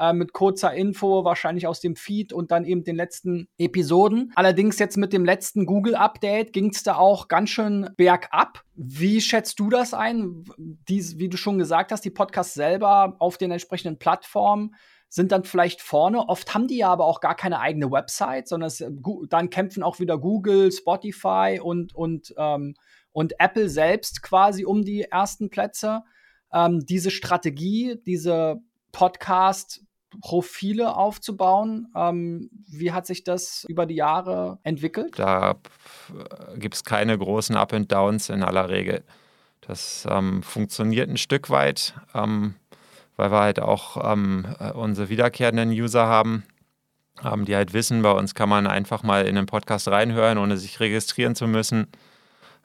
äh, 0.02 0.14
mit 0.14 0.34
kurzer 0.34 0.74
Info, 0.74 1.24
wahrscheinlich 1.24 1.68
aus 1.68 1.80
dem 1.80 1.96
Feed 1.96 2.34
und 2.34 2.50
dann 2.52 2.66
eben 2.66 2.84
den 2.84 2.96
letzten 2.96 3.48
Episoden. 3.60 4.32
Allerdings 4.36 4.80
jetzt 4.80 4.98
mit 4.98 5.14
dem 5.14 5.24
letzten 5.24 5.68
Google-Update 5.68 6.54
ging 6.54 6.72
es 6.72 6.82
da 6.82 6.96
auch 6.96 7.28
ganz 7.28 7.52
schön 7.52 7.88
bergab. 7.98 8.64
Wie 8.74 9.22
schätzt 9.22 9.60
du 9.60 9.70
das 9.70 9.94
ein? 9.94 10.44
Die, 10.58 11.20
wie 11.20 11.30
du 11.30 11.38
schon 11.38 11.60
gesagt 11.60 11.92
hast, 11.92 12.04
die 12.04 12.10
Podcasts 12.10 12.56
selber 12.56 13.16
auf 13.20 13.38
den 13.38 13.52
entsprechenden 13.52 14.00
Plattformen 14.00 14.74
sind 15.08 15.32
dann 15.32 15.44
vielleicht 15.44 15.82
vorne. 15.82 16.28
Oft 16.28 16.52
haben 16.56 16.68
die 16.68 16.78
ja 16.78 16.90
aber 16.90 17.06
auch 17.06 17.20
gar 17.20 17.36
keine 17.36 17.60
eigene 17.60 17.92
Website, 17.92 18.48
sondern 18.48 18.70
es, 18.70 18.84
dann 19.30 19.52
kämpfen 19.52 19.84
auch 19.84 20.00
wieder 20.00 20.18
Google, 20.18 20.72
Spotify 20.72 21.60
und, 21.62 21.94
und, 21.94 22.34
ähm, 22.38 22.74
und 23.12 23.34
Apple 23.40 23.70
selbst 23.70 24.24
quasi 24.24 24.66
um 24.66 24.84
die 24.84 25.04
ersten 25.04 25.52
Plätze. 25.52 26.02
Ähm, 26.52 26.86
diese 26.88 27.12
Strategie, 27.12 28.02
diese 28.04 28.62
Podcast 28.92 29.84
Profile 30.20 30.96
aufzubauen. 30.96 31.88
Ähm, 31.96 32.50
wie 32.68 32.92
hat 32.92 33.06
sich 33.06 33.24
das 33.24 33.66
über 33.68 33.86
die 33.86 33.96
Jahre 33.96 34.60
entwickelt? 34.64 35.18
Da 35.18 35.56
gibt 36.56 36.76
es 36.76 36.84
keine 36.84 37.18
großen 37.18 37.56
Up 37.56 37.74
and 37.74 37.92
Downs 37.92 38.30
in 38.30 38.44
aller 38.44 38.70
Regel. 38.70 39.04
Das 39.62 40.08
ähm, 40.10 40.44
funktioniert 40.44 41.10
ein 41.10 41.18
Stück 41.18 41.50
weit, 41.50 41.94
ähm, 42.14 42.56
weil 43.16 43.32
wir 43.32 43.40
halt 43.40 43.60
auch 43.60 44.12
ähm, 44.12 44.46
äh, 44.60 44.72
unsere 44.72 45.10
wiederkehrenden 45.10 45.70
User 45.70 46.08
haben, 46.08 46.44
ähm, 47.24 47.46
die 47.46 47.56
halt 47.56 47.74
wissen, 47.74 48.02
bei 48.02 48.12
uns 48.12 48.34
kann 48.34 48.50
man 48.50 48.68
einfach 48.68 49.04
mal 49.04 49.26
in 49.26 49.36
den 49.36 49.46
Podcast 49.46 49.88
reinhören, 49.88 50.40
ohne 50.40 50.58
sich 50.58 50.80
registrieren 50.80 51.36
zu 51.36 51.48
müssen. 51.48 51.88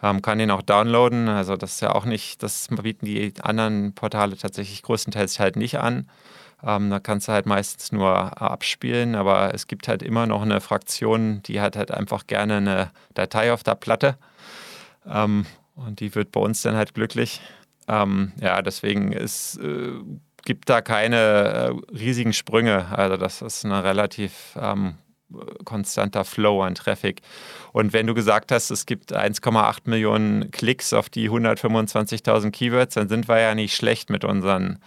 Ähm, 0.02 0.20
kann 0.20 0.38
den 0.38 0.50
auch 0.50 0.62
downloaden. 0.62 1.28
Also 1.28 1.56
das 1.56 1.74
ist 1.74 1.80
ja 1.80 1.94
auch 1.94 2.04
nicht, 2.04 2.42
das 2.42 2.68
bieten 2.68 3.06
die 3.06 3.32
anderen 3.42 3.94
Portale 3.94 4.36
tatsächlich 4.36 4.82
größtenteils 4.82 5.38
halt 5.38 5.56
nicht 5.56 5.78
an. 5.78 6.08
Ähm, 6.66 6.90
da 6.90 6.98
kannst 6.98 7.28
du 7.28 7.32
halt 7.32 7.46
meistens 7.46 7.92
nur 7.92 8.10
äh, 8.10 8.44
abspielen, 8.44 9.14
aber 9.14 9.54
es 9.54 9.68
gibt 9.68 9.86
halt 9.86 10.02
immer 10.02 10.26
noch 10.26 10.42
eine 10.42 10.60
Fraktion, 10.60 11.40
die 11.44 11.60
hat 11.60 11.76
halt 11.76 11.92
einfach 11.92 12.26
gerne 12.26 12.56
eine 12.56 12.90
Datei 13.14 13.52
auf 13.52 13.62
der 13.62 13.76
Platte. 13.76 14.18
Ähm, 15.08 15.46
und 15.76 16.00
die 16.00 16.14
wird 16.14 16.32
bei 16.32 16.40
uns 16.40 16.62
dann 16.62 16.74
halt 16.74 16.94
glücklich. 16.94 17.40
Ähm, 17.86 18.32
ja, 18.40 18.60
deswegen 18.62 19.12
ist, 19.12 19.58
äh, 19.58 19.92
gibt 20.44 20.68
da 20.68 20.80
keine 20.80 21.16
äh, 21.16 21.94
riesigen 21.96 22.32
Sprünge. 22.32 22.86
Also 22.90 23.16
das 23.16 23.42
ist 23.42 23.64
ein 23.64 23.70
relativ 23.72 24.58
ähm, 24.60 24.96
konstanter 25.64 26.24
Flow 26.24 26.62
an 26.62 26.74
Traffic. 26.74 27.20
Und 27.72 27.92
wenn 27.92 28.08
du 28.08 28.14
gesagt 28.14 28.50
hast, 28.50 28.70
es 28.70 28.86
gibt 28.86 29.14
1,8 29.14 29.80
Millionen 29.84 30.50
Klicks 30.50 30.92
auf 30.92 31.10
die 31.10 31.30
125.000 31.30 32.50
Keywords, 32.50 32.94
dann 32.94 33.08
sind 33.08 33.28
wir 33.28 33.38
ja 33.38 33.54
nicht 33.54 33.76
schlecht 33.76 34.10
mit 34.10 34.24
unseren 34.24 34.78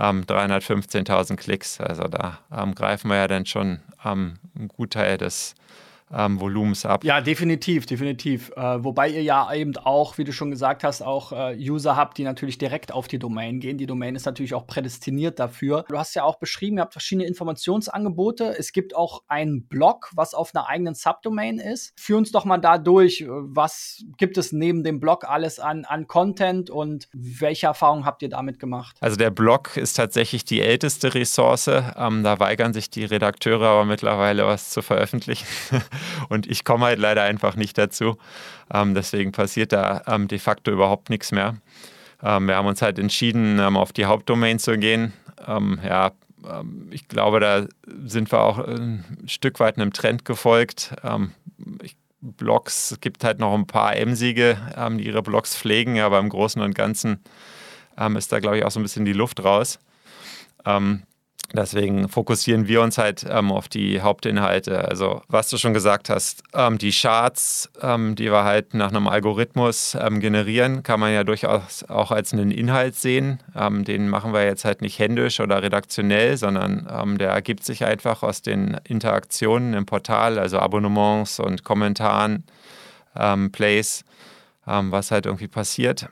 ähm, 0.00 0.22
315.000 0.22 1.36
Klicks. 1.36 1.80
Also 1.80 2.04
da 2.04 2.38
ähm, 2.50 2.74
greifen 2.74 3.10
wir 3.10 3.16
ja 3.18 3.28
dann 3.28 3.46
schon 3.46 3.80
ähm, 4.04 4.38
einen 4.56 4.68
Gutteil 4.68 5.18
des 5.18 5.54
ähm, 6.12 6.40
Volumens 6.40 6.84
ab. 6.84 7.04
Ja, 7.04 7.20
definitiv, 7.20 7.86
definitiv. 7.86 8.50
Äh, 8.56 8.82
wobei 8.82 9.08
ihr 9.08 9.22
ja 9.22 9.52
eben 9.52 9.76
auch, 9.76 10.18
wie 10.18 10.24
du 10.24 10.32
schon 10.32 10.50
gesagt 10.50 10.84
hast, 10.84 11.02
auch 11.02 11.32
äh, 11.32 11.56
User 11.56 11.96
habt, 11.96 12.18
die 12.18 12.24
natürlich 12.24 12.58
direkt 12.58 12.92
auf 12.92 13.08
die 13.08 13.18
Domain 13.18 13.60
gehen. 13.60 13.78
Die 13.78 13.86
Domain 13.86 14.16
ist 14.16 14.26
natürlich 14.26 14.54
auch 14.54 14.66
prädestiniert 14.66 15.38
dafür. 15.38 15.84
Du 15.88 15.98
hast 15.98 16.14
ja 16.14 16.24
auch 16.24 16.38
beschrieben, 16.38 16.78
ihr 16.78 16.82
habt 16.82 16.92
verschiedene 16.92 17.26
Informationsangebote. 17.26 18.56
Es 18.58 18.72
gibt 18.72 18.96
auch 18.96 19.22
einen 19.28 19.68
Blog, 19.68 20.10
was 20.14 20.34
auf 20.34 20.54
einer 20.54 20.68
eigenen 20.68 20.94
Subdomain 20.94 21.58
ist. 21.58 21.92
Führ 21.96 22.18
uns 22.18 22.32
doch 22.32 22.44
mal 22.44 22.58
da 22.58 22.78
durch, 22.78 23.24
was 23.28 24.04
gibt 24.16 24.36
es 24.36 24.52
neben 24.52 24.82
dem 24.82 25.00
Blog 25.00 25.24
alles 25.24 25.60
an, 25.60 25.84
an 25.84 26.06
Content 26.06 26.70
und 26.70 27.08
welche 27.12 27.66
Erfahrungen 27.66 28.04
habt 28.04 28.22
ihr 28.22 28.28
damit 28.28 28.58
gemacht? 28.58 28.96
Also 29.00 29.16
der 29.16 29.30
Blog 29.30 29.76
ist 29.76 29.94
tatsächlich 29.94 30.44
die 30.44 30.60
älteste 30.60 31.14
Ressource. 31.14 31.68
Ähm, 31.68 32.24
da 32.24 32.40
weigern 32.40 32.72
sich 32.72 32.90
die 32.90 33.04
Redakteure 33.04 33.60
aber 33.62 33.84
mittlerweile 33.84 34.46
was 34.46 34.70
zu 34.70 34.82
veröffentlichen. 34.82 35.46
Und 36.28 36.46
ich 36.46 36.64
komme 36.64 36.86
halt 36.86 36.98
leider 36.98 37.22
einfach 37.22 37.56
nicht 37.56 37.78
dazu. 37.78 38.16
Ähm, 38.72 38.94
deswegen 38.94 39.32
passiert 39.32 39.72
da 39.72 40.02
ähm, 40.06 40.28
de 40.28 40.38
facto 40.38 40.70
überhaupt 40.70 41.10
nichts 41.10 41.32
mehr. 41.32 41.56
Ähm, 42.22 42.46
wir 42.46 42.56
haben 42.56 42.66
uns 42.66 42.82
halt 42.82 42.98
entschieden, 42.98 43.58
ähm, 43.58 43.76
auf 43.76 43.92
die 43.92 44.06
Hauptdomain 44.06 44.58
zu 44.58 44.78
gehen. 44.78 45.12
Ähm, 45.46 45.80
ja, 45.84 46.12
ähm, 46.48 46.88
ich 46.90 47.08
glaube, 47.08 47.40
da 47.40 47.66
sind 48.04 48.30
wir 48.32 48.40
auch 48.40 48.58
ein 48.58 49.04
Stück 49.26 49.60
weit 49.60 49.76
einem 49.76 49.92
Trend 49.92 50.24
gefolgt. 50.24 50.94
Ich, 51.82 51.96
Blogs, 52.22 52.90
es 52.90 53.00
gibt 53.00 53.24
halt 53.24 53.38
noch 53.38 53.54
ein 53.54 53.66
paar 53.66 53.96
Emsige, 53.96 54.58
die 54.90 55.06
ihre 55.06 55.22
Blogs 55.22 55.56
pflegen, 55.56 56.00
aber 56.00 56.18
im 56.18 56.28
Großen 56.28 56.60
und 56.60 56.74
Ganzen 56.74 57.20
ist 58.16 58.30
da, 58.30 58.40
glaube 58.40 58.58
ich, 58.58 58.64
auch 58.66 58.70
so 58.70 58.78
ein 58.78 58.82
bisschen 58.82 59.06
die 59.06 59.14
Luft 59.14 59.42
raus. 59.42 59.78
Ähm, 60.66 61.04
Deswegen 61.52 62.08
fokussieren 62.08 62.68
wir 62.68 62.80
uns 62.80 62.96
halt 62.96 63.26
ähm, 63.28 63.50
auf 63.50 63.66
die 63.66 64.00
Hauptinhalte. 64.02 64.84
Also, 64.86 65.22
was 65.26 65.50
du 65.50 65.58
schon 65.58 65.74
gesagt 65.74 66.08
hast, 66.08 66.44
ähm, 66.54 66.78
die 66.78 66.92
Charts, 66.92 67.68
ähm, 67.82 68.14
die 68.14 68.30
wir 68.30 68.44
halt 68.44 68.72
nach 68.72 68.90
einem 68.90 69.08
Algorithmus 69.08 69.96
ähm, 70.00 70.20
generieren, 70.20 70.84
kann 70.84 71.00
man 71.00 71.12
ja 71.12 71.24
durchaus 71.24 71.82
auch 71.88 72.12
als 72.12 72.32
einen 72.32 72.52
Inhalt 72.52 72.94
sehen. 72.94 73.40
Ähm, 73.56 73.84
den 73.84 74.08
machen 74.08 74.32
wir 74.32 74.44
jetzt 74.44 74.64
halt 74.64 74.80
nicht 74.80 75.00
händisch 75.00 75.40
oder 75.40 75.60
redaktionell, 75.60 76.36
sondern 76.36 76.86
ähm, 76.88 77.18
der 77.18 77.30
ergibt 77.30 77.64
sich 77.64 77.84
einfach 77.84 78.22
aus 78.22 78.42
den 78.42 78.76
Interaktionen 78.84 79.74
im 79.74 79.86
Portal, 79.86 80.38
also 80.38 80.60
Abonnements 80.60 81.40
und 81.40 81.64
Kommentaren, 81.64 82.44
Plays, 83.50 84.04
was 84.64 85.10
halt 85.10 85.26
irgendwie 85.26 85.48
passiert. 85.48 86.08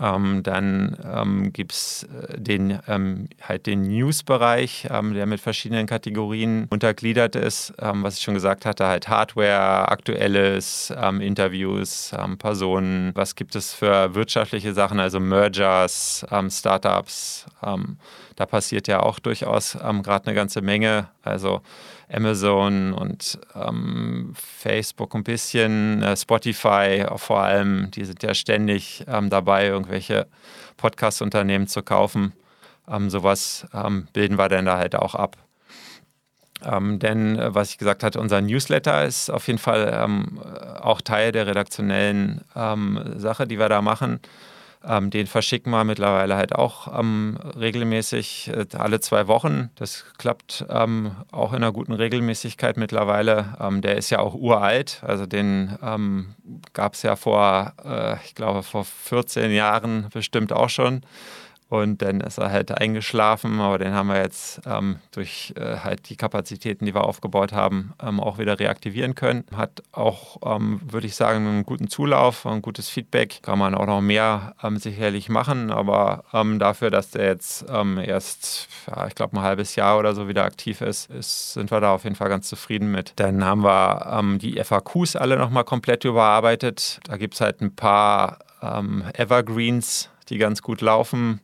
Ähm, 0.00 0.42
dann 0.42 0.96
ähm, 1.04 1.52
gibt 1.52 1.72
es 1.72 2.04
äh, 2.04 2.40
den, 2.40 2.78
ähm, 2.86 3.28
halt 3.42 3.66
den 3.66 3.82
News-Bereich, 3.82 4.86
ähm, 4.90 5.14
der 5.14 5.26
mit 5.26 5.40
verschiedenen 5.40 5.86
Kategorien 5.86 6.66
untergliedert 6.70 7.34
ist. 7.34 7.74
Ähm, 7.80 8.02
was 8.04 8.16
ich 8.16 8.22
schon 8.22 8.34
gesagt 8.34 8.64
hatte, 8.64 8.86
halt 8.86 9.08
Hardware, 9.08 9.88
Aktuelles, 9.88 10.92
ähm, 10.96 11.20
Interviews, 11.20 12.14
Personen. 12.38 13.10
Was 13.14 13.34
gibt 13.34 13.56
es 13.56 13.72
für 13.74 14.14
wirtschaftliche 14.14 14.72
Sachen, 14.74 15.00
also 15.00 15.20
Mergers, 15.20 16.24
Startups. 16.50 17.46
da 18.36 18.46
passiert 18.46 18.88
ja 18.88 19.00
auch 19.00 19.18
durchaus 19.18 19.72
gerade 19.72 20.26
eine 20.26 20.34
ganze 20.34 20.60
Menge. 20.62 21.08
Also 21.22 21.62
Amazon 22.10 22.92
und 22.92 23.38
ähm, 23.54 24.32
Facebook 24.34 25.14
ein 25.14 25.24
bisschen, 25.24 26.02
äh, 26.02 26.16
Spotify 26.16 27.06
vor 27.16 27.40
allem, 27.40 27.90
die 27.90 28.04
sind 28.04 28.22
ja 28.22 28.34
ständig 28.34 29.04
ähm, 29.06 29.30
dabei, 29.30 29.66
irgendwelche 29.66 30.26
Podcast-Unternehmen 30.76 31.66
zu 31.66 31.82
kaufen. 31.82 32.32
Ähm, 32.88 33.10
sowas 33.10 33.66
ähm, 33.74 34.08
bilden 34.12 34.38
wir 34.38 34.48
dann 34.48 34.64
da 34.64 34.78
halt 34.78 34.96
auch 34.96 35.14
ab. 35.14 35.36
Ähm, 36.64 36.98
denn, 36.98 37.38
äh, 37.38 37.54
was 37.54 37.70
ich 37.70 37.78
gesagt 37.78 38.02
hatte, 38.02 38.20
unser 38.20 38.40
Newsletter 38.40 39.04
ist 39.04 39.30
auf 39.30 39.46
jeden 39.46 39.58
Fall 39.58 39.92
ähm, 39.94 40.40
auch 40.80 41.00
Teil 41.00 41.32
der 41.32 41.46
redaktionellen 41.46 42.40
Sache, 43.16 43.46
die 43.46 43.58
wir 43.58 43.68
da 43.68 43.82
machen. 43.82 44.20
Ähm, 44.84 45.10
den 45.10 45.26
verschicken 45.26 45.70
wir 45.70 45.84
mittlerweile 45.84 46.36
halt 46.36 46.54
auch 46.54 46.98
ähm, 46.98 47.38
regelmäßig 47.58 48.50
äh, 48.54 48.66
alle 48.76 49.00
zwei 49.00 49.26
Wochen. 49.26 49.70
Das 49.74 50.04
klappt 50.18 50.64
ähm, 50.68 51.12
auch 51.32 51.52
in 51.52 51.56
einer 51.56 51.72
guten 51.72 51.92
Regelmäßigkeit 51.92 52.76
mittlerweile. 52.76 53.56
Ähm, 53.60 53.80
der 53.82 53.96
ist 53.96 54.10
ja 54.10 54.20
auch 54.20 54.34
uralt, 54.34 55.02
also 55.04 55.26
den 55.26 55.76
ähm, 55.82 56.34
gab 56.72 56.94
es 56.94 57.02
ja 57.02 57.16
vor, 57.16 57.72
äh, 57.84 58.16
ich 58.24 58.34
glaube, 58.34 58.62
vor 58.62 58.84
14 58.84 59.50
Jahren 59.50 60.08
bestimmt 60.12 60.52
auch 60.52 60.70
schon. 60.70 61.02
Und 61.68 62.00
dann 62.00 62.22
ist 62.22 62.38
er 62.38 62.50
halt 62.50 62.72
eingeschlafen, 62.72 63.60
aber 63.60 63.78
den 63.78 63.92
haben 63.92 64.08
wir 64.08 64.16
jetzt 64.16 64.62
ähm, 64.64 65.00
durch 65.10 65.52
äh, 65.56 65.76
halt 65.76 66.08
die 66.08 66.16
Kapazitäten, 66.16 66.86
die 66.86 66.94
wir 66.94 67.04
aufgebaut 67.04 67.52
haben, 67.52 67.92
ähm, 68.02 68.20
auch 68.20 68.38
wieder 68.38 68.58
reaktivieren 68.58 69.14
können. 69.14 69.44
Hat 69.54 69.82
auch, 69.92 70.38
ähm, 70.44 70.80
würde 70.82 71.06
ich 71.06 71.14
sagen, 71.14 71.46
einen 71.46 71.66
guten 71.66 71.88
Zulauf, 71.88 72.46
ein 72.46 72.62
gutes 72.62 72.88
Feedback. 72.88 73.42
Kann 73.42 73.58
man 73.58 73.74
auch 73.74 73.84
noch 73.84 74.00
mehr 74.00 74.54
ähm, 74.62 74.78
sicherlich 74.78 75.28
machen, 75.28 75.70
aber 75.70 76.24
ähm, 76.32 76.58
dafür, 76.58 76.90
dass 76.90 77.10
der 77.10 77.26
jetzt 77.26 77.66
ähm, 77.68 77.98
erst, 77.98 78.68
ja, 78.86 79.06
ich 79.06 79.14
glaube, 79.14 79.36
ein 79.36 79.42
halbes 79.42 79.76
Jahr 79.76 79.98
oder 79.98 80.14
so 80.14 80.26
wieder 80.26 80.44
aktiv 80.44 80.80
ist, 80.80 81.10
ist, 81.10 81.52
sind 81.52 81.70
wir 81.70 81.80
da 81.80 81.92
auf 81.92 82.04
jeden 82.04 82.16
Fall 82.16 82.30
ganz 82.30 82.48
zufrieden 82.48 82.90
mit. 82.90 83.12
Dann 83.16 83.44
haben 83.44 83.62
wir 83.62 84.38
die 84.38 84.62
FAQs 84.62 85.16
alle 85.16 85.36
nochmal 85.36 85.64
komplett 85.64 86.04
überarbeitet. 86.04 87.00
Da 87.04 87.18
gibt 87.18 87.34
es 87.34 87.40
halt 87.40 87.60
ein 87.60 87.74
paar 87.74 88.38
Evergreens, 88.60 90.10
die 90.30 90.38
ganz 90.38 90.62
gut 90.62 90.80
laufen. 90.80 91.40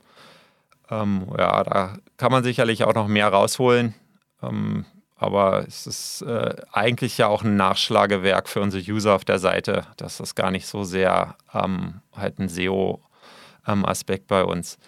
Ähm, 0.91 1.27
ja, 1.39 1.65
da 1.65 1.97
kann 2.17 2.33
man 2.33 2.45
sicherlich 2.45 2.85
auch 2.85 2.95
noch 2.95 3.09
mehr 3.09 3.29
rausholen. 3.29 3.95
Ähm, 4.43 4.85
aber 5.17 5.65
es 5.67 5.87
ist 5.87 6.23
äh, 6.23 6.57
eigentlich 6.73 7.19
ja 7.19 7.29
auch 7.29 7.45
ein 7.45 7.57
Nachschlagewerk 7.57 8.49
für 8.49 8.61
unsere 8.61 8.83
User 8.83 9.15
auf 9.15 9.25
der 9.25 9.39
Seite. 9.39 9.87
Das 9.97 10.21
ist 10.21 10.35
gar 10.35 10.51
nicht 10.51 10.67
so 10.67 10.85
sehr 10.85 11.37
ähm, 11.53 12.01
halt 12.15 12.39
ein 12.39 12.49
SEO-Aspekt 12.49 14.27
bei 14.27 14.45
uns. 14.45 14.79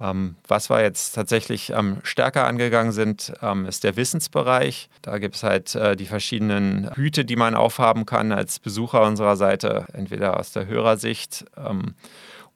Ähm, 0.00 0.36
was 0.46 0.70
wir 0.70 0.82
jetzt 0.82 1.12
tatsächlich 1.12 1.70
ähm, 1.70 1.98
stärker 2.02 2.46
angegangen 2.46 2.92
sind, 2.92 3.32
ähm, 3.42 3.66
ist 3.66 3.84
der 3.84 3.96
Wissensbereich. 3.96 4.90
Da 5.02 5.18
gibt 5.18 5.36
es 5.36 5.42
halt 5.42 5.74
äh, 5.74 5.96
die 5.96 6.06
verschiedenen 6.06 6.90
Hüte, 6.94 7.24
die 7.24 7.36
man 7.36 7.54
aufhaben 7.54 8.04
kann 8.04 8.32
als 8.32 8.58
Besucher 8.58 9.02
unserer 9.02 9.36
Seite, 9.36 9.86
entweder 9.92 10.38
aus 10.38 10.52
der 10.52 10.66
Hörersicht 10.66 11.46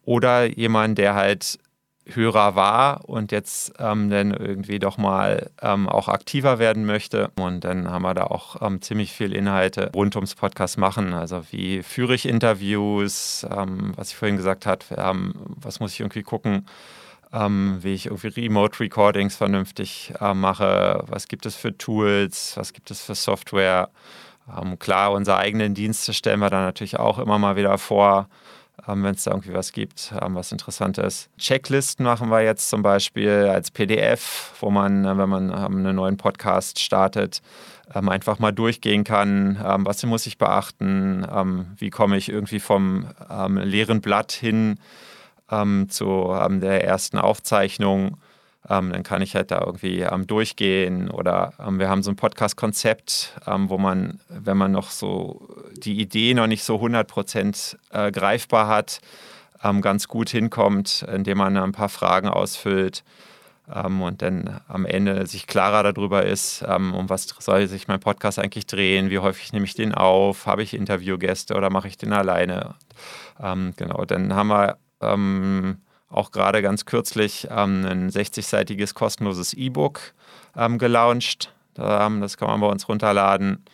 oder 0.08 0.46
jemand, 0.46 0.96
der 0.96 1.14
halt 1.14 1.58
Hörer 2.06 2.54
war 2.54 3.06
und 3.10 3.30
jetzt 3.30 3.74
ähm, 3.78 4.08
dann 4.08 4.32
irgendwie 4.32 4.78
doch 4.78 4.96
mal 4.96 5.50
ähm, 5.60 5.86
auch 5.86 6.08
aktiver 6.08 6.58
werden 6.58 6.86
möchte. 6.86 7.30
Und 7.36 7.64
dann 7.64 7.90
haben 7.90 8.00
wir 8.00 8.14
da 8.14 8.24
auch 8.24 8.62
ähm, 8.62 8.80
ziemlich 8.80 9.12
viel 9.12 9.34
Inhalte 9.34 9.90
rund 9.94 10.16
ums 10.16 10.34
Podcast 10.34 10.78
machen. 10.78 11.12
Also 11.12 11.42
wie 11.50 11.82
führe 11.82 12.14
ich 12.14 12.24
Interviews, 12.24 13.46
ähm, 13.54 13.92
was 13.96 14.08
ich 14.08 14.16
vorhin 14.16 14.38
gesagt 14.38 14.64
habe, 14.64 14.82
ähm, 14.96 15.34
was 15.60 15.78
muss 15.78 15.92
ich 15.92 16.00
irgendwie 16.00 16.22
gucken, 16.22 16.66
ähm, 17.30 17.76
wie 17.82 17.92
ich 17.92 18.06
irgendwie 18.06 18.28
Remote 18.28 18.80
Recordings 18.80 19.36
vernünftig 19.36 20.14
äh, 20.22 20.32
mache, 20.32 21.04
was 21.06 21.28
gibt 21.28 21.44
es 21.44 21.54
für 21.54 21.76
Tools, 21.76 22.56
was 22.56 22.72
gibt 22.72 22.90
es 22.90 23.02
für 23.02 23.14
Software. 23.14 23.90
klar, 24.78 25.12
unsere 25.12 25.36
eigenen 25.36 25.74
Dienste 25.74 26.14
stellen 26.14 26.40
wir 26.40 26.48
da 26.48 26.62
natürlich 26.62 26.98
auch 26.98 27.18
immer 27.18 27.38
mal 27.38 27.56
wieder 27.56 27.76
vor 27.76 28.30
wenn 28.86 29.14
es 29.14 29.24
da 29.24 29.32
irgendwie 29.32 29.52
was 29.52 29.72
gibt, 29.72 30.12
ähm, 30.20 30.34
was 30.34 30.52
interessant 30.52 30.98
ist. 30.98 31.28
Checklisten 31.38 32.04
machen 32.04 32.30
wir 32.30 32.42
jetzt 32.42 32.70
zum 32.70 32.82
Beispiel 32.82 33.48
als 33.50 33.70
PDF, 33.70 34.52
wo 34.60 34.70
man, 34.70 35.04
äh, 35.04 35.18
wenn 35.18 35.28
man 35.28 35.50
ähm, 35.50 35.78
einen 35.78 35.96
neuen 35.96 36.16
Podcast 36.16 36.78
startet, 36.78 37.42
ähm, 37.94 38.08
einfach 38.08 38.38
mal 38.38 38.52
durchgehen 38.52 39.04
kann, 39.04 39.62
ähm, 39.64 39.86
was 39.86 40.04
muss 40.04 40.26
ich 40.26 40.38
beachten, 40.38 41.26
ähm, 41.30 41.66
wie 41.76 41.90
komme 41.90 42.16
ich 42.16 42.28
irgendwie 42.28 42.60
vom 42.60 43.06
leeren 43.48 44.00
Blatt 44.00 44.32
hin 44.32 44.78
zu 45.88 46.36
der 46.60 46.84
ersten 46.84 47.16
Aufzeichnung 47.16 48.18
ähm, 48.70 48.92
dann 48.92 49.02
kann 49.02 49.22
ich 49.22 49.34
halt 49.34 49.50
da 49.50 49.60
irgendwie 49.60 50.00
ähm, 50.00 50.26
durchgehen. 50.26 51.10
Oder 51.10 51.52
ähm, 51.58 51.78
wir 51.78 51.88
haben 51.88 52.02
so 52.02 52.10
ein 52.10 52.16
Podcast-Konzept, 52.16 53.34
ähm, 53.46 53.70
wo 53.70 53.78
man, 53.78 54.20
wenn 54.28 54.56
man 54.56 54.72
noch 54.72 54.90
so 54.90 55.48
die 55.76 56.00
Idee 56.00 56.34
noch 56.34 56.46
nicht 56.46 56.64
so 56.64 56.76
100% 56.76 57.76
äh, 57.90 58.12
greifbar 58.12 58.68
hat, 58.68 59.00
ähm, 59.64 59.80
ganz 59.80 60.08
gut 60.08 60.28
hinkommt, 60.28 61.06
indem 61.12 61.38
man 61.38 61.56
ein 61.56 61.72
paar 61.72 61.88
Fragen 61.88 62.28
ausfüllt. 62.28 63.04
Ähm, 63.74 64.02
und 64.02 64.20
dann 64.20 64.60
am 64.68 64.84
Ende 64.84 65.26
sich 65.26 65.46
klarer 65.46 65.92
darüber 65.92 66.24
ist, 66.26 66.62
um 66.62 67.08
was 67.08 67.26
soll 67.38 67.66
sich 67.68 67.88
mein 67.88 68.00
Podcast 68.00 68.38
eigentlich 68.38 68.66
drehen, 68.66 69.10
wie 69.10 69.18
häufig 69.18 69.52
nehme 69.52 69.64
ich 69.64 69.74
den 69.74 69.94
auf, 69.94 70.46
habe 70.46 70.62
ich 70.62 70.74
Interviewgäste 70.74 71.54
oder 71.54 71.70
mache 71.70 71.88
ich 71.88 71.96
den 71.98 72.12
alleine. 72.12 72.74
genau, 73.38 74.04
dann 74.04 74.34
haben 74.34 74.48
wir 74.48 74.78
auch 76.08 76.30
gerade 76.30 76.62
ganz 76.62 76.84
kürzlich 76.84 77.48
ähm, 77.50 77.84
ein 77.84 78.10
60-seitiges 78.10 78.94
kostenloses 78.94 79.54
E-Book 79.54 80.14
ähm, 80.56 80.78
gelauncht. 80.78 81.52
das 81.74 82.36
kann 82.36 82.48
man 82.48 82.60
bei 82.60 82.66
uns 82.66 82.88
runterladen. 82.88 83.64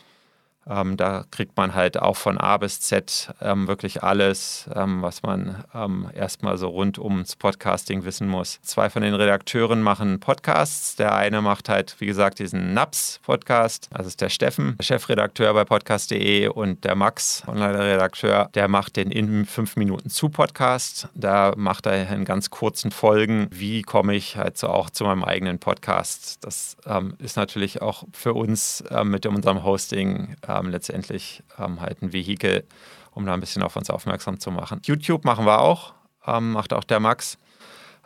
Ähm, 0.68 0.96
da 0.96 1.24
kriegt 1.30 1.56
man 1.56 1.74
halt 1.74 2.00
auch 2.00 2.16
von 2.16 2.38
A 2.38 2.56
bis 2.56 2.80
Z 2.80 3.34
ähm, 3.40 3.68
wirklich 3.68 4.02
alles, 4.02 4.68
ähm, 4.74 5.02
was 5.02 5.22
man 5.22 5.64
ähm, 5.74 6.08
erstmal 6.14 6.58
so 6.58 6.68
rund 6.68 6.98
ums 6.98 7.36
Podcasting 7.36 8.04
wissen 8.04 8.28
muss. 8.28 8.60
Zwei 8.62 8.90
von 8.90 9.02
den 9.02 9.14
Redakteuren 9.14 9.82
machen 9.82 10.20
Podcasts. 10.20 10.96
Der 10.96 11.14
eine 11.14 11.42
macht 11.42 11.68
halt, 11.68 11.96
wie 11.98 12.06
gesagt, 12.06 12.38
diesen 12.38 12.74
NAPS-Podcast. 12.74 13.88
Das 13.92 14.06
ist 14.06 14.20
der 14.20 14.28
Steffen, 14.28 14.76
Chefredakteur 14.80 15.52
bei 15.54 15.64
podcast.de 15.64 16.48
und 16.48 16.84
der 16.84 16.94
Max, 16.94 17.42
Online-Redakteur, 17.46 18.48
der 18.54 18.68
macht 18.68 18.96
den 18.96 19.10
in 19.10 19.44
fünf 19.46 19.76
Minuten 19.76 20.10
zu 20.10 20.28
Podcast. 20.28 21.08
Da 21.14 21.52
macht 21.56 21.86
er 21.86 22.10
in 22.10 22.24
ganz 22.24 22.50
kurzen 22.50 22.90
Folgen, 22.90 23.48
wie 23.50 23.82
komme 23.82 24.14
ich 24.14 24.36
halt 24.36 24.58
so 24.58 24.68
auch 24.68 24.90
zu 24.90 25.04
meinem 25.04 25.24
eigenen 25.24 25.58
Podcast. 25.58 26.44
Das 26.44 26.76
ähm, 26.86 27.14
ist 27.18 27.36
natürlich 27.36 27.82
auch 27.82 28.04
für 28.12 28.34
uns 28.34 28.80
äh, 28.82 29.04
mit 29.04 29.26
unserem 29.26 29.64
Hosting 29.64 30.36
ähm, 30.58 30.70
letztendlich 30.70 31.42
ähm, 31.58 31.80
halt 31.80 32.02
ein 32.02 32.12
Vehikel, 32.12 32.64
um 33.12 33.26
da 33.26 33.34
ein 33.34 33.40
bisschen 33.40 33.62
auf 33.62 33.76
uns 33.76 33.90
aufmerksam 33.90 34.40
zu 34.40 34.50
machen. 34.50 34.80
YouTube 34.84 35.24
machen 35.24 35.46
wir 35.46 35.60
auch, 35.60 35.94
ähm, 36.26 36.52
macht 36.52 36.72
auch 36.72 36.84
der 36.84 37.00
Max. 37.00 37.38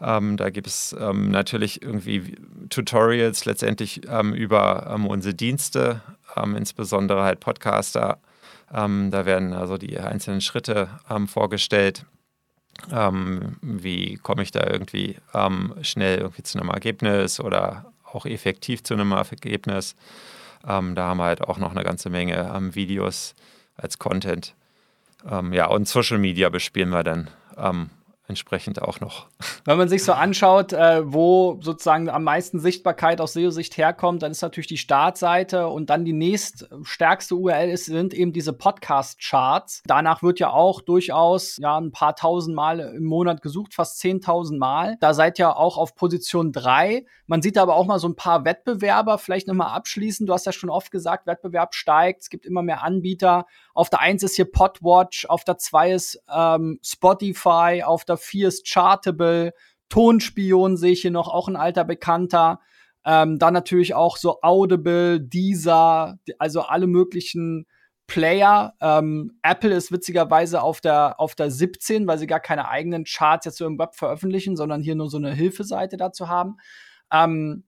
Ähm, 0.01 0.37
da 0.37 0.51
gibt 0.51 0.67
es 0.69 0.95
ähm, 0.99 1.31
natürlich 1.31 1.83
irgendwie 1.83 2.37
Tutorials 2.71 3.45
letztendlich 3.47 4.03
ähm, 4.09 4.33
über 4.33 4.97
unsere 5.07 5.35
Dienste, 5.35 6.03
insbesondere 6.55 7.25
halt 7.25 7.41
Podcaster. 7.41 8.19
da 8.71 9.27
werden 9.27 9.55
also 9.55 9.77
die 9.77 9.99
einzelnen 9.99 10.41
Schritte 10.41 10.89
vorgestellt. 11.27 12.05
wie 13.61 14.17
komme 14.19 14.43
ich 14.43 14.53
da 14.53 14.65
irgendwie 14.65 15.17
schnell 15.81 16.19
irgendwie 16.19 16.45
zu 16.45 16.61
einem 16.61 16.69
Ergebnis 16.69 17.41
oder 17.41 17.93
auch 18.05 18.25
effektiv 18.25 18.85
zu 18.85 18.95
einem 18.95 19.11
Ergebnis? 19.11 19.97
Ähm, 20.67 20.95
da 20.95 21.09
haben 21.09 21.19
wir 21.19 21.25
halt 21.25 21.43
auch 21.43 21.59
noch 21.59 21.71
eine 21.71 21.85
ganze 21.85 22.11
Menge 22.11 22.53
ähm, 22.55 22.75
Videos 22.75 23.35
als 23.77 23.99
Content. 23.99 24.55
Ähm, 25.29 25.53
ja, 25.53 25.67
und 25.67 25.89
Social 25.89 26.19
Media 26.19 26.49
bespielen 26.49 26.91
wir 26.91 27.05
dann 27.05 27.29
ähm, 27.57 27.91
entsprechend 28.29 28.83
auch 28.83 29.01
noch. 29.01 29.27
Wenn 29.65 29.79
man 29.79 29.89
sich 29.89 30.05
so 30.05 30.13
anschaut, 30.13 30.73
äh, 30.73 31.03
wo 31.05 31.59
sozusagen 31.61 32.09
am 32.09 32.25
meisten 32.25 32.61
Sichtbarkeit 32.61 33.21
aus 33.21 33.33
SEO-Sicht 33.33 33.77
herkommt, 33.77 34.23
dann 34.23 34.31
ist 34.31 34.43
natürlich 34.43 34.67
die 34.67 34.77
Startseite 34.77 35.69
und 35.69 35.91
dann 35.91 36.05
die 36.05 36.13
nächststärkste 36.13 37.35
URL 37.35 37.71
ist, 37.71 37.87
sind 37.87 38.15
eben 38.15 38.33
diese 38.33 38.53
Podcast-Charts. 38.53 39.83
Danach 39.87 40.23
wird 40.23 40.39
ja 40.39 40.51
auch 40.51 40.83
durchaus 40.83 41.57
ja 41.57 41.79
ein 41.79 41.91
paar 41.91 42.15
tausend 42.15 42.55
Mal 42.55 42.81
im 42.81 43.05
Monat 43.05 43.43
gesucht, 43.43 43.75
fast 43.75 44.01
10.000 44.03 44.59
Mal. 44.59 44.97
Da 45.01 45.15
seid 45.15 45.39
ihr 45.39 45.57
auch 45.57 45.79
auf 45.79 45.95
Position 45.95 46.53
3. 46.53 47.07
Man 47.27 47.43
sieht 47.43 47.59
aber 47.59 47.77
auch 47.77 47.87
mal 47.87 47.99
so 47.99 48.09
ein 48.09 48.17
paar 48.17 48.45
Wettbewerber, 48.45 49.19
vielleicht 49.19 49.49
nochmal 49.49 49.75
abschließen. 49.75 50.27
Du 50.27 50.33
hast 50.33 50.47
ja 50.47 50.53
schon 50.53 50.71
oft 50.71 50.91
gesagt, 50.91 51.27
Wettbewerb 51.27 51.75
steigt, 51.75 52.23
es 52.23 52.31
gibt 52.31 52.47
immer 52.47 52.63
mehr 52.63 52.83
Anbieter. 52.83 53.47
Auf 53.75 53.91
der 53.91 54.01
1 54.01 54.23
ist 54.23 54.37
hier 54.37 54.51
Podwatch, 54.51 55.27
auf 55.27 55.45
der 55.45 55.59
2 55.59 55.93
ist 55.93 56.23
ähm, 56.35 56.79
Spotify, 56.83 57.83
auf 57.85 58.05
der 58.05 58.18
4 58.19 58.49
ist 58.49 58.67
Chartable, 58.71 59.53
Tonspion 59.89 60.77
sehe 60.77 60.93
ich 60.93 61.03
hier 61.03 61.11
noch, 61.11 61.29
auch 61.29 61.49
ein 61.49 61.57
alter 61.57 61.85
Bekannter. 61.85 62.61
Ähm, 63.05 63.39
dann 63.39 63.55
natürlich 63.55 63.95
auch 63.95 64.17
so 64.17 64.41
Audible, 64.43 65.21
Deezer, 65.21 66.19
also 66.39 66.63
alle 66.63 66.87
möglichen 66.87 67.67
Player. 68.07 68.75
Ähm, 68.81 69.39
Apple 69.43 69.75
ist 69.75 69.93
witzigerweise 69.93 70.63
auf 70.63 70.81
der, 70.81 71.19
auf 71.21 71.35
der 71.35 71.51
17, 71.51 72.07
weil 72.07 72.19
sie 72.19 72.27
gar 72.27 72.41
keine 72.41 72.69
eigenen 72.69 73.05
Charts 73.05 73.47
jetzt 73.47 73.59
so 73.59 73.67
im 73.67 73.79
Web 73.79 73.95
veröffentlichen, 73.95 74.57
sondern 74.57 74.83
hier 74.83 74.95
nur 74.95 75.09
so 75.09 75.17
eine 75.17 75.33
Hilfeseite 75.33 75.97
dazu 75.97 76.29
haben. 76.29 76.57
Ähm, 77.13 77.65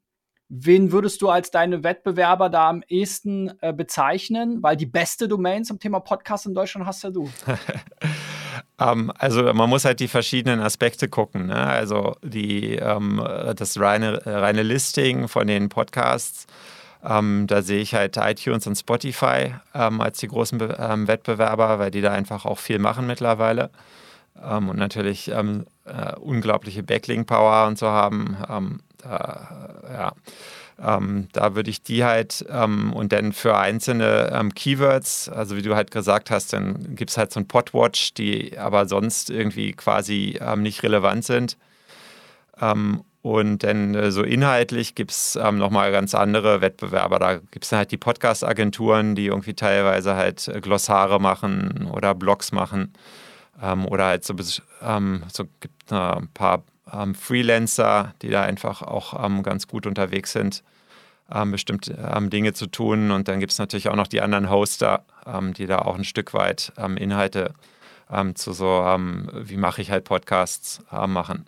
Wen 0.52 0.90
würdest 0.90 1.22
du 1.22 1.28
als 1.28 1.52
deine 1.52 1.84
Wettbewerber 1.84 2.50
da 2.50 2.68
am 2.68 2.82
ehesten 2.88 3.52
äh, 3.60 3.72
bezeichnen? 3.72 4.64
Weil 4.64 4.76
die 4.76 4.84
beste 4.84 5.28
Domain 5.28 5.64
zum 5.64 5.78
Thema 5.78 6.00
Podcast 6.00 6.44
in 6.44 6.54
Deutschland 6.54 6.88
hast 6.88 7.04
ja 7.04 7.10
du. 7.10 7.30
ähm, 8.81 9.12
also 9.19 9.53
man 9.53 9.69
muss 9.69 9.85
halt 9.85 10.01
die 10.01 10.09
verschiedenen 10.09 10.61
Aspekte 10.61 11.09
gucken. 11.09 11.47
Ne? 11.47 11.57
Also 11.57 12.16
die, 12.23 12.77
ähm, 12.77 13.23
das 13.57 13.79
reine, 13.79 14.23
reine 14.25 14.62
Listing 14.62 15.29
von 15.29 15.47
den 15.47 15.69
Podcasts. 15.69 16.47
Ähm, 17.05 17.47
da 17.47 17.62
sehe 17.62 17.81
ich 17.81 17.95
halt 17.95 18.16
iTunes 18.19 18.66
und 18.66 18.77
Spotify 18.77 19.55
als 19.73 20.19
die 20.19 20.29
großen 20.29 20.59
Be 20.59 20.77
Wettbewerber, 21.07 21.79
weil 21.79 21.90
die 21.90 22.03
da 22.03 22.12
einfach 22.12 22.45
auch 22.45 22.59
viel 22.59 22.79
machen 22.79 23.07
mittlerweile. 23.07 23.71
und 24.35 24.77
natürlich 24.77 25.29
äh, 25.29 25.43
unglaubliche 26.21 26.83
Backlink-Power 26.83 27.69
und 27.69 27.79
so 27.79 27.87
haben 27.87 28.37
da, 29.03 29.49
ja. 29.90 30.12
Ähm, 30.83 31.29
da 31.33 31.55
würde 31.55 31.69
ich 31.69 31.83
die 31.83 32.05
halt 32.05 32.45
ähm, 32.49 32.93
und 32.95 33.12
dann 33.12 33.33
für 33.33 33.57
einzelne 33.57 34.31
ähm, 34.33 34.55
Keywords, 34.55 35.29
also 35.29 35.57
wie 35.57 35.62
du 35.62 35.75
halt 35.75 35.90
gesagt 35.90 36.31
hast, 36.31 36.53
dann 36.55 36.97
gibt 36.97 37.11
es 37.11 37.19
halt 37.19 37.33
so 37.33 37.40
ein 37.40 37.49
Podwatch, 37.49 38.14
die 38.14 38.59
aber 38.59 38.88
sonst 38.88 39.29
irgendwie 39.29 39.73
quasi 39.73 40.38
ähm, 40.40 40.62
nicht 40.62 40.83
relevant 40.83 41.25
sind. 41.25 41.59
Ähm, 42.61 43.05
und 43.23 43.62
dann 43.62 43.95
äh, 43.95 44.11
so 44.11 44.23
inhaltlich 44.23 44.95
gibt 44.95 45.11
es 45.11 45.37
ähm, 45.37 45.59
nochmal 45.59 45.93
ganz 45.93 46.14
andere 46.14 46.62
Wettbewerber. 46.62 47.19
Da 47.19 47.37
gibt 47.37 47.66
es 47.66 47.73
halt 47.73 47.93
die 47.93 47.99
Podcast-Agenturen, 47.99 49.14
die 49.14 49.27
irgendwie 49.27 49.53
teilweise 49.53 50.14
halt 50.16 50.49
äh, 50.49 50.61
Glossare 50.61 51.21
machen 51.21 51.88
oder 51.93 52.14
Blogs 52.14 52.53
machen. 52.53 52.95
Ähm, 53.62 53.85
oder 53.87 54.07
halt 54.07 54.25
so, 54.25 54.35
so 54.38 55.45
gibt 55.61 55.93
äh, 55.93 55.95
ein 55.95 56.29
paar 56.33 56.62
ähm, 56.92 57.14
Freelancer, 57.14 58.14
die 58.22 58.31
da 58.31 58.42
einfach 58.42 58.83
auch 58.83 59.24
ähm, 59.24 59.42
ganz 59.42 59.66
gut 59.66 59.87
unterwegs 59.87 60.33
sind, 60.33 60.62
ähm, 61.33 61.53
bestimmte 61.53 61.96
Dinge 62.31 62.53
zu 62.53 62.66
tun. 62.66 63.11
Und 63.11 63.29
dann 63.29 63.40
gibt 63.40 63.53
es 63.53 63.59
natürlich 63.59 63.88
auch 63.88 63.96
noch 63.96 64.09
die 64.09 64.20
anderen 64.20 64.50
Hoster, 64.50 65.05
die 65.57 65.66
da 65.66 65.81
auch 65.81 65.96
ein 65.96 66.05
Stück 66.05 66.35
weit 66.35 66.72
Inhalte 66.96 67.53
zu 68.35 68.53
so, 68.53 68.66
wie 68.66 69.57
mache 69.57 69.83
ich 69.83 69.92
halt 69.92 70.03
Podcasts 70.05 70.83
machen 70.90 71.44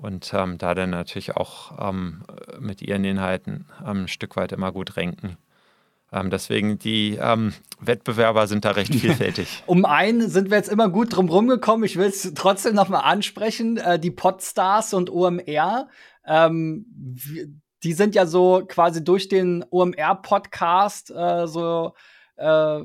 und 0.00 0.32
ähm, 0.32 0.56
da 0.56 0.74
dann 0.74 0.90
natürlich 0.90 1.36
auch 1.36 1.90
ähm, 1.90 2.22
mit 2.58 2.80
ihren 2.80 3.04
Inhalten 3.04 3.66
ähm, 3.82 4.04
ein 4.04 4.08
Stück 4.08 4.36
weit 4.36 4.52
immer 4.52 4.72
gut 4.72 4.96
ranken. 4.96 5.36
Ähm, 6.12 6.30
deswegen 6.30 6.78
die 6.78 7.18
ähm, 7.20 7.52
Wettbewerber 7.80 8.46
sind 8.46 8.64
da 8.64 8.72
recht 8.72 8.94
vielfältig. 8.94 9.62
um 9.66 9.84
einen 9.84 10.28
sind 10.28 10.50
wir 10.50 10.56
jetzt 10.56 10.68
immer 10.68 10.88
gut 10.88 11.14
drum 11.14 11.28
rumgekommen. 11.28 11.84
Ich 11.84 11.96
will 11.96 12.08
es 12.08 12.32
trotzdem 12.34 12.74
nochmal 12.74 13.02
ansprechen. 13.04 13.76
Äh, 13.76 13.98
die 13.98 14.10
Podstars 14.10 14.92
und 14.92 15.10
OMR, 15.10 15.88
ähm, 16.26 16.86
die 17.82 17.92
sind 17.92 18.14
ja 18.14 18.26
so 18.26 18.64
quasi 18.66 19.04
durch 19.04 19.28
den 19.28 19.64
OMR-Podcast 19.70 21.10
äh, 21.10 21.46
so 21.46 21.94
äh, 22.36 22.80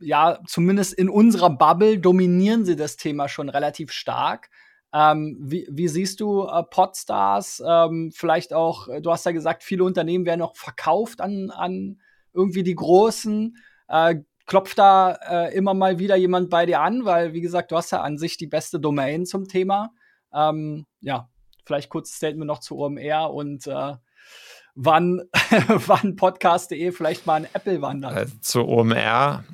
ja, 0.00 0.40
zumindest 0.46 0.92
in 0.94 1.08
unserer 1.08 1.50
Bubble 1.50 1.98
dominieren 1.98 2.64
sie 2.64 2.76
das 2.76 2.96
Thema 2.96 3.28
schon 3.28 3.48
relativ 3.48 3.92
stark. 3.92 4.50
Ähm, 4.92 5.36
wie, 5.40 5.66
wie, 5.70 5.88
siehst 5.88 6.20
du 6.20 6.44
äh, 6.44 6.64
Podstars? 6.64 7.62
Ähm, 7.64 8.10
vielleicht 8.12 8.52
auch, 8.52 8.88
du 9.00 9.10
hast 9.10 9.24
ja 9.24 9.32
gesagt, 9.32 9.62
viele 9.62 9.84
Unternehmen 9.84 10.26
werden 10.26 10.40
noch 10.40 10.56
verkauft 10.56 11.20
an, 11.20 11.50
an 11.50 12.00
irgendwie 12.32 12.62
die 12.62 12.74
Großen. 12.74 13.56
Äh, 13.88 14.16
klopft 14.46 14.78
da 14.78 15.12
äh, 15.12 15.54
immer 15.54 15.74
mal 15.74 15.98
wieder 16.00 16.16
jemand 16.16 16.50
bei 16.50 16.66
dir 16.66 16.80
an, 16.80 17.04
weil, 17.04 17.32
wie 17.32 17.40
gesagt, 17.40 17.70
du 17.70 17.76
hast 17.76 17.92
ja 17.92 18.00
an 18.00 18.18
sich 18.18 18.36
die 18.36 18.48
beste 18.48 18.80
Domain 18.80 19.24
zum 19.24 19.46
Thema. 19.46 19.92
Ähm, 20.34 20.86
ja, 21.00 21.28
vielleicht 21.64 21.88
kurzes 21.88 22.16
Statement 22.16 22.48
noch 22.48 22.58
zu 22.58 22.76
OMR 22.76 23.32
und 23.32 23.68
äh, 23.68 23.94
wann, 24.74 25.22
wann 25.86 26.16
Podcast.de 26.16 26.90
vielleicht 26.90 27.26
mal 27.26 27.44
in 27.44 27.48
Apple 27.52 27.80
wandert. 27.80 28.12
Also 28.12 28.34
zu 28.40 28.66
OMR, 28.66 29.44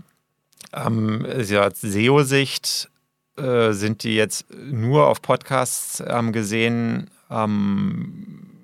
ähm, 0.73 1.27
ja, 1.43 1.71
SEO-Sicht 1.71 2.91
äh, 3.37 3.73
sind 3.73 4.03
die 4.03 4.15
jetzt 4.15 4.47
nur 4.55 5.09
auf 5.09 5.21
Podcasts 5.21 6.03
ähm, 6.07 6.33
gesehen 6.33 7.11
ähm, 7.31 8.56